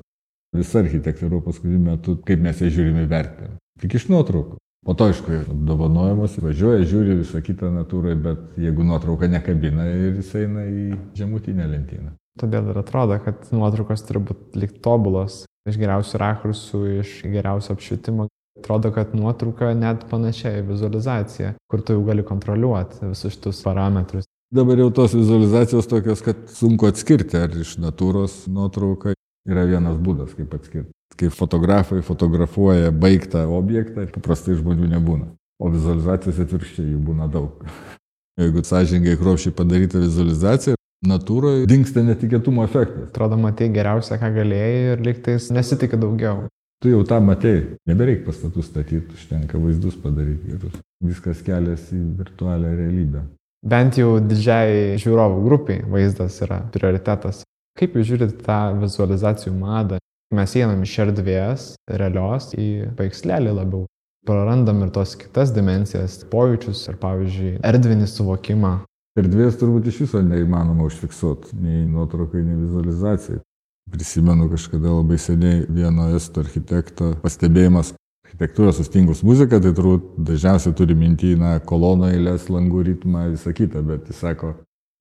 Visa 0.56 0.82
architektūra 0.82 1.42
paskutiniu 1.46 1.82
metu, 1.92 2.16
kaip 2.26 2.42
mes 2.42 2.62
ją 2.64 2.72
žiūrime, 2.74 3.06
vertiname. 3.10 3.60
Tik 3.82 4.00
iš 4.00 4.08
nuotraukų. 4.10 4.58
Po 4.88 4.96
to, 4.98 5.10
aišku, 5.12 5.42
apdovanojimas, 5.52 6.38
važiuoja, 6.42 6.88
žiūri 6.88 7.20
visą 7.20 7.42
kitą 7.44 7.70
natūrą, 7.74 8.16
bet 8.24 8.58
jeigu 8.58 8.86
nuotrauka 8.88 9.28
nekabina 9.30 9.86
ir 9.92 10.22
jis 10.22 10.32
eina 10.40 10.64
į 10.66 10.86
žemutinę 11.20 11.68
lentyną. 11.68 12.16
Todėl 12.40 12.72
ir 12.72 12.80
atrodo, 12.80 13.20
kad 13.22 13.52
nuotraukos 13.52 14.06
turi 14.08 14.24
būti 14.32 14.64
lik 14.64 14.80
tobulos, 14.86 15.44
iš 15.68 15.78
geriausių 15.82 16.22
rakursų, 16.24 16.84
iš 17.04 17.16
geriausio 17.28 17.76
apšvietimo, 17.76 18.30
Atrodo, 18.60 18.92
kad 18.92 19.16
nuotrauka 19.16 19.74
net 19.74 20.04
panašiai 20.10 20.62
vizualizacija, 20.68 21.54
kur 21.72 21.82
tu 21.82 21.96
jau 21.96 22.04
gali 22.04 22.26
kontroliuoti 22.28 23.08
visus 23.08 23.38
šitus 23.38 23.62
parametrus. 23.64 24.28
Dabar 24.50 24.80
jau 24.82 24.90
tos 24.90 25.14
vizualizacijos 25.14 25.86
tokios, 25.88 26.24
kad 26.26 26.38
sunku 26.50 26.88
atskirti, 26.90 27.38
ar 27.38 27.54
iš 27.54 27.76
natūros 27.78 28.48
nuotrauka 28.50 29.14
yra 29.46 29.66
vienas 29.70 30.00
būdas, 30.02 30.34
kaip 30.34 30.56
atskirti. 30.58 30.90
Kai 31.20 31.30
fotografai 31.30 32.00
fotografuoja 32.06 32.90
baigtą 32.90 33.44
objektą, 33.54 34.08
paprastai 34.16 34.58
žmonių 34.58 34.90
nebūna. 34.96 35.30
O 35.62 35.70
vizualizacijos 35.70 36.42
atvirkščiai 36.42 36.96
jų 36.96 37.04
būna 37.12 37.30
daug. 37.30 37.62
Jeigu 38.42 38.66
sąžingai 38.66 39.18
kruopšiai 39.22 39.54
padaryta 39.54 40.02
vizualizacija, 40.02 40.80
natūroje 41.06 41.70
dinksta 41.70 42.02
netikėtumo 42.08 42.66
efektas. 42.66 43.12
Atrodo, 43.12 43.38
matai 43.38 43.70
geriausia, 43.76 44.18
ką 44.18 44.34
galėjai 44.34 44.78
ir 44.96 45.10
liktais 45.12 45.52
nesitikė 45.54 46.00
daugiau. 46.02 46.48
Tu 46.82 46.96
jau 46.96 47.04
tą 47.06 47.20
matei, 47.22 47.76
nebereik 47.86 48.24
pastatų 48.26 48.64
statyti, 48.66 49.14
užtenka 49.14 49.60
vaizdus 49.62 50.00
padaryti 50.00 50.56
gerus. 50.56 50.80
Viskas 51.06 51.44
keliasi 51.46 52.00
į 52.00 52.16
virtualią 52.24 52.72
realybę. 52.80 53.30
Bent 53.60 53.98
jau 54.00 54.20
didžiai 54.24 54.96
žiūrovų 55.02 55.40
grupiai 55.44 55.84
vaizdas 55.84 56.38
yra 56.46 56.62
prioritetas. 56.72 57.44
Kaip 57.80 57.96
jūs 57.96 58.08
žiūrite 58.08 58.44
tą 58.46 58.60
vizualizacijų 58.80 59.54
madą? 59.56 60.00
Mes 60.36 60.54
einam 60.56 60.84
iš 60.86 60.94
erdvės 61.04 61.66
realios 61.90 62.54
į 62.54 62.94
paveikslelį 62.96 63.56
labiau. 63.58 63.88
Prarandam 64.28 64.84
ir 64.86 64.92
tos 64.96 65.16
kitas 65.20 65.52
dimensijas, 65.56 66.20
pojūčius 66.32 66.86
ir, 66.92 67.00
pavyzdžiui, 67.02 67.54
erdvinį 67.66 68.08
suvokimą. 68.12 68.74
Erdvės 69.20 69.58
turbūt 69.60 69.88
iš 69.90 70.04
viso 70.06 70.22
neįmanoma 70.24 70.86
užfiksuoti, 70.88 71.56
nei 71.60 71.86
nuotraukai, 71.90 72.44
nei 72.46 72.60
vizualizacijai. 72.60 73.42
Prisimenu 73.90 74.46
kažkada 74.52 74.92
labai 74.94 75.18
seniai 75.20 75.64
vieno 75.66 76.12
estų 76.16 76.44
architekto 76.46 77.16
pastebėjimas. 77.24 77.96
Architektūra 78.30 78.72
sustingus 78.78 79.24
muzika, 79.26 79.58
tai 79.58 79.72
turbūt 79.74 80.20
dažniausiai 80.28 80.76
turi 80.78 80.96
mintį, 80.96 81.34
na, 81.42 81.56
kolonų 81.66 82.12
eilės, 82.14 82.46
langų 82.54 82.84
ritmą, 82.92 83.26
visą 83.34 83.56
kitą, 83.58 83.82
bet 83.88 84.12
jis 84.12 84.22
sako, 84.22 84.54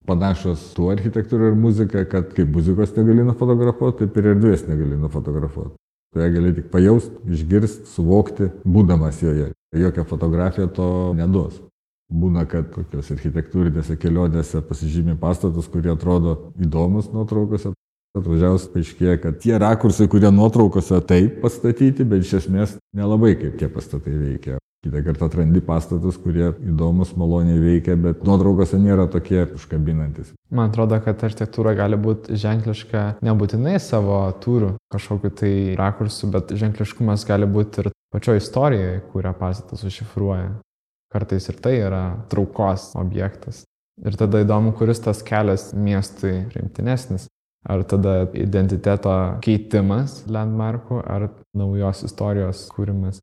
panašios 0.08 0.70
tų 0.72 0.88
architektūra 0.94 1.50
ir 1.52 1.58
muzika, 1.58 2.06
kad 2.08 2.32
kaip 2.32 2.48
muzikos 2.54 2.94
negali 2.96 3.26
nufotografuoti, 3.28 4.06
taip 4.06 4.16
ir 4.16 4.30
erdvės 4.32 4.64
negali 4.68 4.96
nufotografuoti. 4.96 5.76
Tu 6.14 6.22
ją 6.24 6.28
gali 6.32 6.54
tik 6.56 6.70
pajausti, 6.72 7.20
išgirsti, 7.36 7.88
suvokti, 7.92 8.48
būdamas 8.64 9.20
joje. 9.20 9.50
Jokia 9.76 10.06
fotografija 10.08 10.70
to 10.72 10.88
neduos. 11.18 11.60
Būna, 12.08 12.46
kad 12.48 12.70
tokios 12.72 13.10
architektūrinėse 13.12 13.98
kelionėse 14.00 14.62
pasižymė 14.64 15.18
pastatus, 15.20 15.68
kurie 15.68 15.92
atrodo 15.92 16.54
įdomus 16.56 17.10
nuotraukose, 17.12 17.74
Atvažiavus 18.16 18.64
paaiškėjo, 18.72 19.18
kad 19.22 19.36
tie 19.42 19.58
rakursai, 19.60 20.08
kurie 20.10 20.30
nuotraukose 20.32 21.00
taip 21.08 21.42
pastatyti, 21.42 22.06
bet 22.08 22.24
iš 22.24 22.38
esmės 22.42 22.78
nelabai 22.96 23.34
kaip 23.36 23.58
tie 23.60 23.68
pastatai 23.72 24.14
veikia. 24.16 24.56
Kitą 24.86 25.00
kartą 25.02 25.26
atrandi 25.26 25.60
pastatus, 25.60 26.16
kurie 26.22 26.52
įdomus, 26.62 27.10
maloniai 27.18 27.58
veikia, 27.58 27.96
bet 27.98 28.20
nuotraukose 28.26 28.78
nėra 28.78 29.08
tokie 29.10 29.40
užkabinantis. 29.56 30.30
Man 30.54 30.70
atrodo, 30.70 31.00
kad 31.02 31.24
architektūra 31.26 31.72
gali 31.76 31.98
būti 31.98 32.38
ženkliška 32.38 33.02
nebūtinai 33.26 33.74
savo 33.82 34.20
turų 34.44 34.76
kažkokiu 34.94 35.32
tai 35.40 35.52
rakursu, 35.78 36.30
bet 36.30 36.54
ženkliškumas 36.62 37.26
gali 37.26 37.48
būti 37.50 37.82
ir 37.82 37.90
pačioje 38.14 38.44
istorijoje, 38.44 39.00
kurią 39.10 39.34
pastatas 39.40 39.82
užšifruoja. 39.90 40.52
Kartais 41.10 41.50
ir 41.50 41.58
tai 41.64 41.74
yra 41.80 42.04
traukos 42.30 42.92
objektas. 43.00 43.64
Ir 44.06 44.14
tada 44.14 44.44
įdomu, 44.44 44.76
kuris 44.78 45.02
tas 45.02 45.24
kelias 45.26 45.72
miestui 45.74 46.44
priimtinesnis. 46.52 47.26
Ar 47.66 47.82
tada 47.88 48.28
identiteto 48.38 49.10
keitimas 49.42 50.22
landmarkų, 50.30 51.00
ar 51.02 51.26
naujos 51.58 52.04
istorijos 52.06 52.68
kūrimas? 52.70 53.18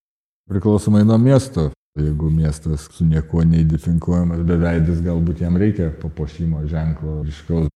Priklausomai 0.52 1.06
nuo 1.08 1.18
miesto. 1.22 1.70
Jeigu 1.96 2.28
miestas 2.28 2.90
su 2.92 3.06
niekuo 3.08 3.46
neidentifinkuojamas 3.48 4.42
beveidis, 4.44 5.00
galbūt 5.06 5.46
jam 5.46 5.56
reikia 5.56 5.94
papuošimo 6.02 6.66
ženklo 6.68 7.22
ryškaus. 7.24 7.70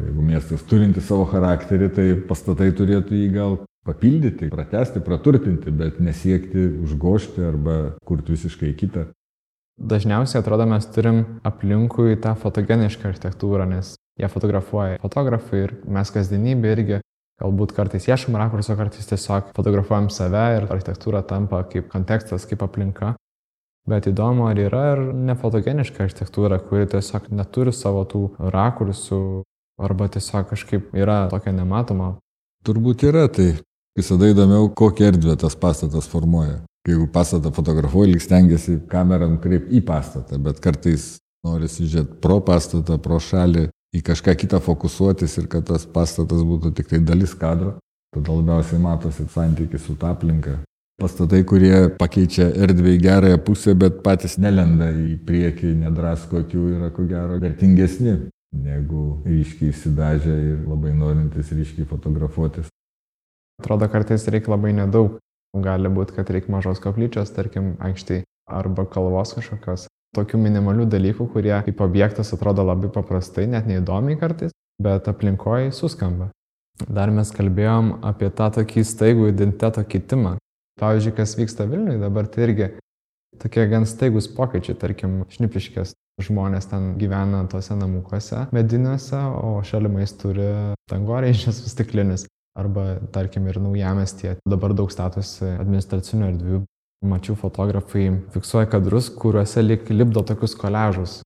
Jeigu 0.00 0.24
miestas 0.24 0.64
turinti 0.68 1.02
savo 1.04 1.26
charakterį, 1.28 1.90
tai 1.92 2.06
pastatai 2.28 2.70
turėtų 2.76 3.20
jį 3.20 3.28
gal 3.34 3.58
papildyti, 3.86 4.48
pratesti, 4.52 5.02
praturtinti, 5.04 5.72
bet 5.76 6.00
nesiekti 6.00 6.64
užgošti 6.86 7.44
arba 7.44 7.76
kurti 8.08 8.34
visiškai 8.34 8.72
kitą. 8.80 9.06
Dažniausiai 9.76 10.40
atrodo 10.40 10.64
mes 10.68 10.88
turim 10.88 11.22
aplinkui 11.44 12.16
tą 12.24 12.32
fotogenišką 12.40 13.12
architektūrą, 13.12 13.68
nes 13.68 13.92
ją 14.20 14.30
fotografuoja 14.32 15.00
fotografai 15.02 15.66
ir 15.66 15.76
mes 15.92 16.10
kasdienybė 16.14 16.72
irgi 16.76 17.00
galbūt 17.42 17.74
kartais 17.76 18.06
ieškom 18.08 18.36
rakurso, 18.40 18.76
kartais 18.78 19.08
tiesiog 19.10 19.52
fotografuojam 19.56 20.08
save 20.12 20.44
ir 20.56 20.68
architektūra 20.72 21.22
tampa 21.28 21.62
kaip 21.68 21.90
kontekstas, 21.92 22.48
kaip 22.48 22.64
aplinka. 22.64 23.14
Bet 23.86 24.08
įdomu, 24.10 24.48
ar 24.50 24.58
yra 24.58 24.82
ir 24.94 25.02
nefotogeniška 25.28 26.08
architektūra, 26.08 26.58
kuri 26.58 26.88
tiesiog 26.90 27.28
neturi 27.30 27.74
savo 27.76 28.02
tų 28.08 28.22
rakursų 28.50 29.20
arba 29.78 30.08
tiesiog 30.10 30.48
kažkaip 30.50 30.96
yra 30.96 31.26
tokia 31.30 31.52
nematoma. 31.54 32.16
Turbūt 32.66 33.04
yra 33.06 33.28
tai. 33.30 33.52
Visada 33.96 34.28
įdomiau, 34.28 34.66
kokią 34.76 35.12
erdvę 35.12 35.36
tas 35.40 35.54
pastatas 35.56 36.08
formuoja. 36.10 36.58
Jeigu 36.86 37.06
pastatą 37.12 37.52
fotografuoji, 37.54 38.12
lyg 38.12 38.24
stengiasi 38.24 38.74
kamerą 38.90 39.30
nukreipti 39.32 39.78
į 39.78 39.80
pastatą, 39.86 40.36
bet 40.42 40.60
kartais 40.62 41.16
norisi 41.46 41.86
žiūrėti 41.86 42.18
pro 42.22 42.40
pastatą, 42.44 42.98
pro 43.02 43.16
šalį, 43.22 43.68
į 43.94 44.02
kažką 44.06 44.34
kitą 44.42 44.60
fokusuotis 44.62 45.36
ir 45.40 45.50
kad 45.52 45.66
tas 45.68 45.86
pastatas 45.86 46.42
būtų 46.46 46.72
tik 46.76 46.90
tai 46.90 47.00
dalis 47.04 47.34
kadro, 47.38 47.76
tada 48.14 48.38
labiausiai 48.38 48.80
matosi 48.82 49.26
santykis 49.32 49.86
su 49.86 49.96
ta 50.00 50.14
aplinka. 50.16 50.58
Pastatai, 50.96 51.42
kurie 51.44 51.90
pakeičia 52.00 52.48
erdvę 52.64 52.94
į 52.96 53.00
gerąją 53.04 53.40
pusę, 53.44 53.74
bet 53.76 54.00
patys 54.04 54.38
nelenda 54.40 54.88
į 54.88 55.18
priekį, 55.28 55.74
nedrasko 55.82 56.40
akių, 56.40 56.62
yra 56.78 56.88
ko 56.96 57.04
gero 57.10 57.36
vertingesni 57.42 58.14
negu 58.56 59.20
ryškiai 59.26 59.74
įsidažę 59.74 60.36
ir 60.52 60.62
labai 60.64 60.94
norintys 60.96 61.52
ryškiai 61.52 61.84
fotografuotis. 61.90 62.70
Atrodo, 63.60 63.88
kartais 63.92 64.24
reikia 64.32 64.54
labai 64.54 64.72
nedaug. 64.76 65.18
Gali 65.56 65.88
būti, 65.92 66.16
kad 66.16 66.32
reikia 66.32 66.52
mažos 66.52 66.80
koplyčios, 66.84 67.32
tarkim, 67.32 67.74
aikštai 67.80 68.22
arba 68.52 68.84
kalvos 68.88 69.32
kažkokios 69.36 69.86
tokių 70.16 70.40
minimalių 70.40 70.86
dalykų, 70.92 71.28
kurie 71.34 71.54
kaip 71.66 71.82
objektas 71.84 72.32
atrodo 72.36 72.64
labai 72.66 72.90
paprastai, 72.92 73.46
net 73.50 73.68
neįdomiai 73.68 74.18
kartais, 74.20 74.54
bet 74.82 75.08
aplinkoje 75.10 75.70
suskamba. 75.76 76.30
Dar 76.88 77.12
mes 77.14 77.30
kalbėjom 77.32 77.94
apie 78.04 78.28
tą 78.36 78.50
tokį 78.58 78.84
staigų 78.84 79.30
identiteto 79.30 79.84
kitimą. 79.84 80.36
Pavyzdžiui, 80.80 81.14
kas 81.16 81.32
vyksta 81.38 81.64
Vilniuje 81.70 82.02
dabar, 82.02 82.26
tai 82.28 82.42
irgi 82.44 82.66
tokie 83.40 83.64
gan 83.70 83.86
staigus 83.88 84.28
pokyčiai, 84.28 84.76
tarkim, 84.76 85.22
šnipiškės 85.32 85.94
žmonės 86.20 86.68
ten 86.70 86.94
gyvena 87.00 87.42
tose 87.52 87.76
namukuose 87.76 88.46
mediniuose, 88.56 89.18
o 89.40 89.60
šalimais 89.64 90.14
turi 90.20 90.48
dangoraižius 90.90 91.64
stiklinius. 91.72 92.26
Arba, 92.56 92.94
tarkim, 93.12 93.44
ir 93.50 93.58
naujamestie 93.60 94.38
dabar 94.48 94.72
daug 94.72 94.88
statosi 94.92 95.44
administracinių 95.58 96.28
erdvių 96.30 96.60
Mačiau 97.04 97.36
fotografai 97.36 98.08
fiksuoja 98.32 98.70
kadrus, 98.72 99.10
kuriuose 99.12 99.62
lik 99.62 99.90
lipdo 99.92 100.24
tokius 100.24 100.56
koležus 100.56 101.20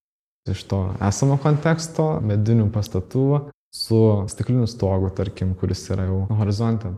iš 0.49 0.65
to 0.71 0.81
esamo 1.09 1.39
konteksto, 1.43 2.19
medinių 2.25 2.71
pastatų 2.75 3.47
su 3.75 4.01
stikliniu 4.31 4.67
stogu, 4.71 5.11
tarkim, 5.15 5.55
kuris 5.59 5.85
yra 5.93 6.09
jau 6.09 6.25
horizonte. 6.41 6.95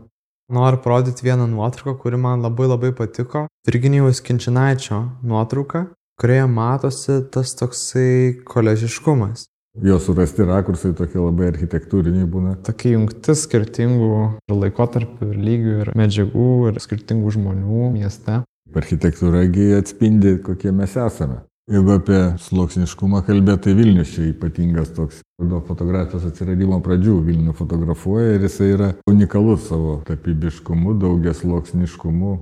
Noriu 0.53 0.81
parodyti 0.83 1.25
vieną 1.25 1.47
nuotrauką, 1.49 1.95
kuri 2.01 2.19
man 2.19 2.43
labai 2.43 2.67
labai 2.67 2.91
patiko. 2.95 3.47
Virginijaus 3.67 4.21
Kinčinaičio 4.21 4.99
nuotrauka, 5.23 5.87
kurioje 6.19 6.47
matosi 6.51 7.17
tas 7.31 7.55
toksai 7.57 8.43
koležiškumas. 8.47 9.47
Jo 9.81 9.97
surasti 9.97 10.45
rakursai 10.45 10.91
tokie 10.93 11.17
labai 11.17 11.47
architektūriniai 11.49 12.27
būna. 12.29 12.57
Tokia 12.65 12.91
jungtis 12.93 13.47
skirtingų 13.47 14.09
laikotarpių 14.51 15.31
ir 15.31 15.39
lygių 15.47 15.77
ir 15.79 15.93
medžiagų 15.97 16.49
ir 16.69 16.77
skirtingų 16.83 17.33
žmonių 17.39 17.87
mieste. 17.95 18.43
Architektūragi 18.71 19.73
atspindi, 19.77 20.37
kokie 20.41 20.71
mes 20.71 20.95
esame. 20.97 21.43
Jeigu 21.71 21.93
apie 21.95 22.17
sluoksniškumą 22.43 23.21
kalbėti, 23.23 23.69
tai 23.69 23.73
Vilnius 23.77 24.09
čia 24.11 24.25
ypatingas 24.33 24.89
toks. 24.95 25.21
Nuo 25.43 25.61
fotografijos 25.63 26.25
atsiradimo 26.27 26.79
pradžių 26.83 27.13
Vilnių 27.23 27.53
fotografuoja 27.55 28.33
ir 28.35 28.43
jisai 28.47 28.73
yra 28.73 28.89
unikalus 29.07 29.69
savo 29.69 30.01
tapybiškumu, 30.07 30.97
daugias 30.99 31.39
sluoksniškumu. 31.43 32.33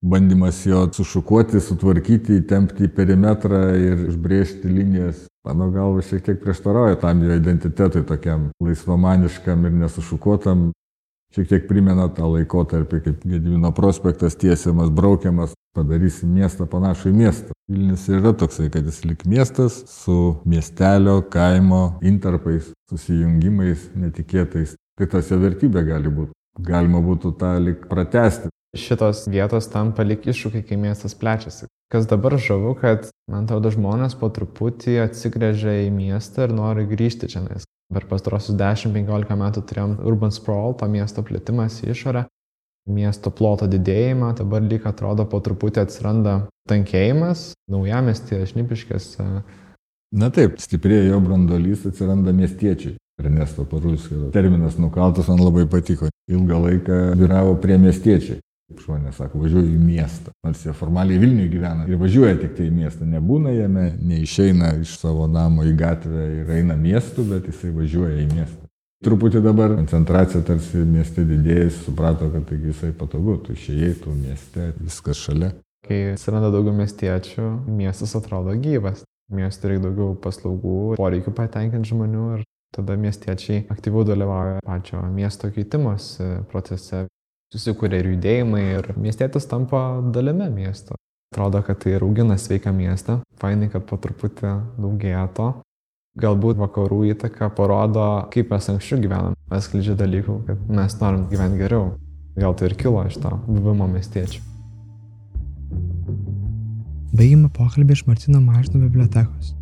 Bandymas 0.00 0.62
jo 0.64 0.86
sušukuoti, 0.96 1.60
sutvarkyti, 1.60 2.38
įtempti 2.40 2.86
į 2.88 2.92
perimetrą 2.96 3.60
ir 3.76 4.06
išbrėžti 4.08 4.72
linijas. 4.72 5.26
Mano 5.44 5.68
galva 5.74 6.00
šiek 6.04 6.24
tiek 6.24 6.40
prieštarauja 6.40 6.96
tam 7.02 7.20
jo 7.24 7.36
identitetui 7.36 8.06
tokiam 8.08 8.48
laisvamaniškam 8.64 9.68
ir 9.68 9.76
nesušukuotam. 9.82 10.70
Šiek 11.30 11.46
tiek 11.46 11.66
primena 11.70 12.08
tą 12.10 12.26
laikotarpį, 12.26 12.98
kaip 13.04 13.24
Gedvino 13.30 13.70
prospektas 13.74 14.34
tiesiamas, 14.34 14.88
braukiamas, 14.90 15.52
padarysim 15.78 16.32
miestą 16.34 16.66
panašų 16.66 17.12
į 17.12 17.14
miestą. 17.14 17.54
Vilnius 17.70 18.08
yra 18.10 18.32
toksai, 18.34 18.66
kad 18.74 18.88
jis 18.88 19.04
lik 19.06 19.22
miestas 19.30 19.76
su 19.92 20.16
miestelio, 20.42 21.20
kaimo 21.30 22.00
interpais, 22.02 22.72
susijungimais 22.90 23.92
netikėtais. 23.94 24.74
Tai 24.98 25.06
tas 25.12 25.30
jo 25.30 25.38
vertybė 25.38 25.86
gali 25.86 26.10
būti. 26.10 26.34
Galima 26.66 26.98
būtų 27.04 27.36
tą 27.38 27.54
lik 27.62 27.86
pratesti. 27.86 28.50
Šitos 28.76 29.22
vietos 29.30 29.70
tampa 29.70 30.02
lik 30.02 30.26
iššūkiai, 30.26 30.66
kai 30.66 30.82
miestas 30.82 31.14
plečiasi. 31.18 31.70
Kas 31.90 32.10
dabar 32.10 32.36
žavu, 32.42 32.74
kad, 32.78 33.06
man 33.30 33.46
atrodo, 33.46 33.70
žmonės 33.74 34.18
po 34.18 34.28
truputį 34.34 34.98
atsigrėžia 35.06 35.80
į 35.86 35.90
miestą 35.94 36.46
ir 36.48 36.58
nori 36.58 36.90
grįžti 36.90 37.30
čia. 37.30 37.46
Per 37.90 38.04
pastarosius 38.06 38.54
10-15 38.54 39.38
metų 39.40 39.64
turėjom 39.66 39.96
urban 40.06 40.30
sprawl, 40.34 40.76
to 40.78 40.86
miesto 40.90 41.24
plėtimas 41.26 41.80
į 41.82 41.90
išorę 41.94 42.28
miesto 42.88 43.30
ploto 43.30 43.68
didėjimą, 43.70 44.34
dabar 44.38 44.62
lyg 44.64 44.86
atrodo 44.88 45.26
po 45.28 45.40
truputį 45.44 45.84
atsiranda 45.84 46.34
tankėjimas, 46.70 47.52
naujamestį, 47.70 48.42
šnipiškės. 48.50 49.10
Na 50.10 50.30
taip, 50.34 50.58
stiprėja 50.62 51.12
jo 51.12 51.20
brandolys, 51.24 51.86
atsiranda 51.86 52.34
miestiečiai. 52.36 52.96
Ernesto 53.20 53.66
Parulskio 53.68 54.30
terminas 54.32 54.78
nukaltas 54.80 55.28
man 55.28 55.42
labai 55.42 55.66
patiko. 55.68 56.08
Ilgą 56.30 56.60
laiką 56.64 57.00
vyravo 57.20 57.52
prie 57.60 57.76
miestiečiai. 57.78 58.38
Žmonės 58.78 59.18
sako, 59.18 59.40
važiuoju 59.42 59.72
į 59.74 59.78
miestą. 59.82 60.32
Nors 60.46 60.62
jie 60.64 60.72
formaliai 60.76 61.18
Vilniuje 61.20 61.50
gyvena 61.50 61.86
ir 61.90 61.98
važiuoja 62.00 62.38
tik 62.38 62.56
tai 62.58 62.68
į 62.68 62.74
miestą. 62.76 63.08
Nebūna 63.10 63.52
jame, 63.56 63.90
neišeina 63.98 64.76
iš 64.84 64.94
savo 65.00 65.26
namo 65.30 65.66
į 65.66 65.74
gatvę 65.78 66.26
ir 66.40 66.52
eina 66.60 66.76
miestu, 66.78 67.24
bet 67.26 67.48
jisai 67.50 67.72
važiuoja 67.74 68.20
į 68.22 68.28
miestą. 68.30 68.70
Truputį 69.00 69.40
dabar 69.40 69.72
koncentracija 69.78 70.42
tarsi 70.44 70.82
mieste 70.84 71.24
didėjai, 71.24 71.70
suprato, 71.72 72.28
kad 72.34 72.44
taigi 72.50 72.68
jisai 72.68 72.90
patogu, 72.96 73.38
tu 73.40 73.54
išėjai, 73.56 73.94
tu 74.02 74.12
mieste, 74.12 74.66
viskas 74.76 75.22
šalia. 75.24 75.54
Kai 75.88 76.02
atsiranda 76.12 76.50
daugiau 76.52 76.74
miestiečių, 76.76 77.46
miestas 77.72 78.12
atrodo 78.18 78.52
gyvas. 78.60 79.06
Miestui 79.32 79.70
reikia 79.70 79.86
daugiau 79.86 80.16
paslaugų, 80.20 80.98
poreikių 81.00 81.32
patenkinti 81.32 81.94
žmonių 81.94 82.26
ir 82.36 82.44
tada 82.76 82.96
miestiečiai 83.00 83.64
aktyviau 83.72 84.04
dalyvauja 84.06 84.60
pačio 84.66 85.00
miesto 85.14 85.48
keitimas 85.54 86.12
procese. 86.50 87.06
Susikūrė 87.50 87.98
ir 87.98 88.12
judėjimai 88.12 88.60
ir 88.76 88.92
miestietis 88.94 89.48
tampa 89.50 89.98
dalimi 90.14 90.46
miesto. 90.54 90.94
Atrodo, 91.34 91.64
kad 91.66 91.80
tai 91.82 91.96
ir 91.96 92.04
augina 92.06 92.36
sveiką 92.38 92.70
miestą. 92.74 93.16
Fainai, 93.42 93.66
kad 93.72 93.82
po 93.88 93.98
truputį 93.98 94.52
daugėja 94.78 95.24
to. 95.34 95.48
Galbūt 96.22 96.60
vakarų 96.62 97.00
įtaka 97.10 97.48
parodo, 97.54 98.04
kaip 98.34 98.54
mes 98.54 98.68
anksčiau 98.70 99.02
gyvenam, 99.02 99.34
atskleidžia 99.50 99.96
dalykų, 99.98 100.36
kad 100.46 100.70
mes 100.78 100.94
norim 101.02 101.24
gyventi 101.30 101.58
geriau. 101.62 101.88
Gal 102.38 102.54
tai 102.54 102.70
ir 102.70 102.76
kilo 102.78 103.02
iš 103.06 103.18
to 103.22 103.34
buvimo 103.48 103.90
miestiečių. 103.90 104.42
Baigime 107.10 107.50
pokalbį 107.50 107.98
iš 107.98 108.04
Martino 108.06 108.38
Mažino 108.42 108.84
bibliotekos. 108.84 109.56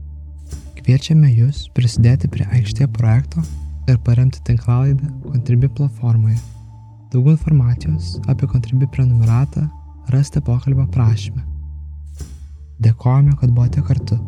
Kviečiame 0.77 1.33
Jūs 1.33 1.65
prisidėti 1.77 2.29
prie 2.33 2.45
aikštė 2.53 2.93
projekto 2.93 3.45
ir 3.89 3.97
paremti 4.05 4.45
tinklalaidą 4.45 5.09
Contribui 5.25 5.73
platformoje. 5.73 6.37
Daugiau 7.09 7.33
informacijos 7.33 8.21
apie 8.29 8.47
Contribui 8.47 8.87
prenumeratą 8.87 9.69
rasite 10.13 10.41
pokalbio 10.45 10.85
prašymę. 10.93 11.41
Dėkojame, 12.85 13.33
kad 13.41 13.51
buvote 13.57 13.83
kartu. 13.83 14.19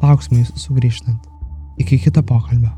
Lauksime 0.00 0.44
Jūsų 0.44 0.62
sugrįžtant. 0.62 1.26
Iki 1.82 1.98
kito 2.06 2.22
pokalbio. 2.22 2.70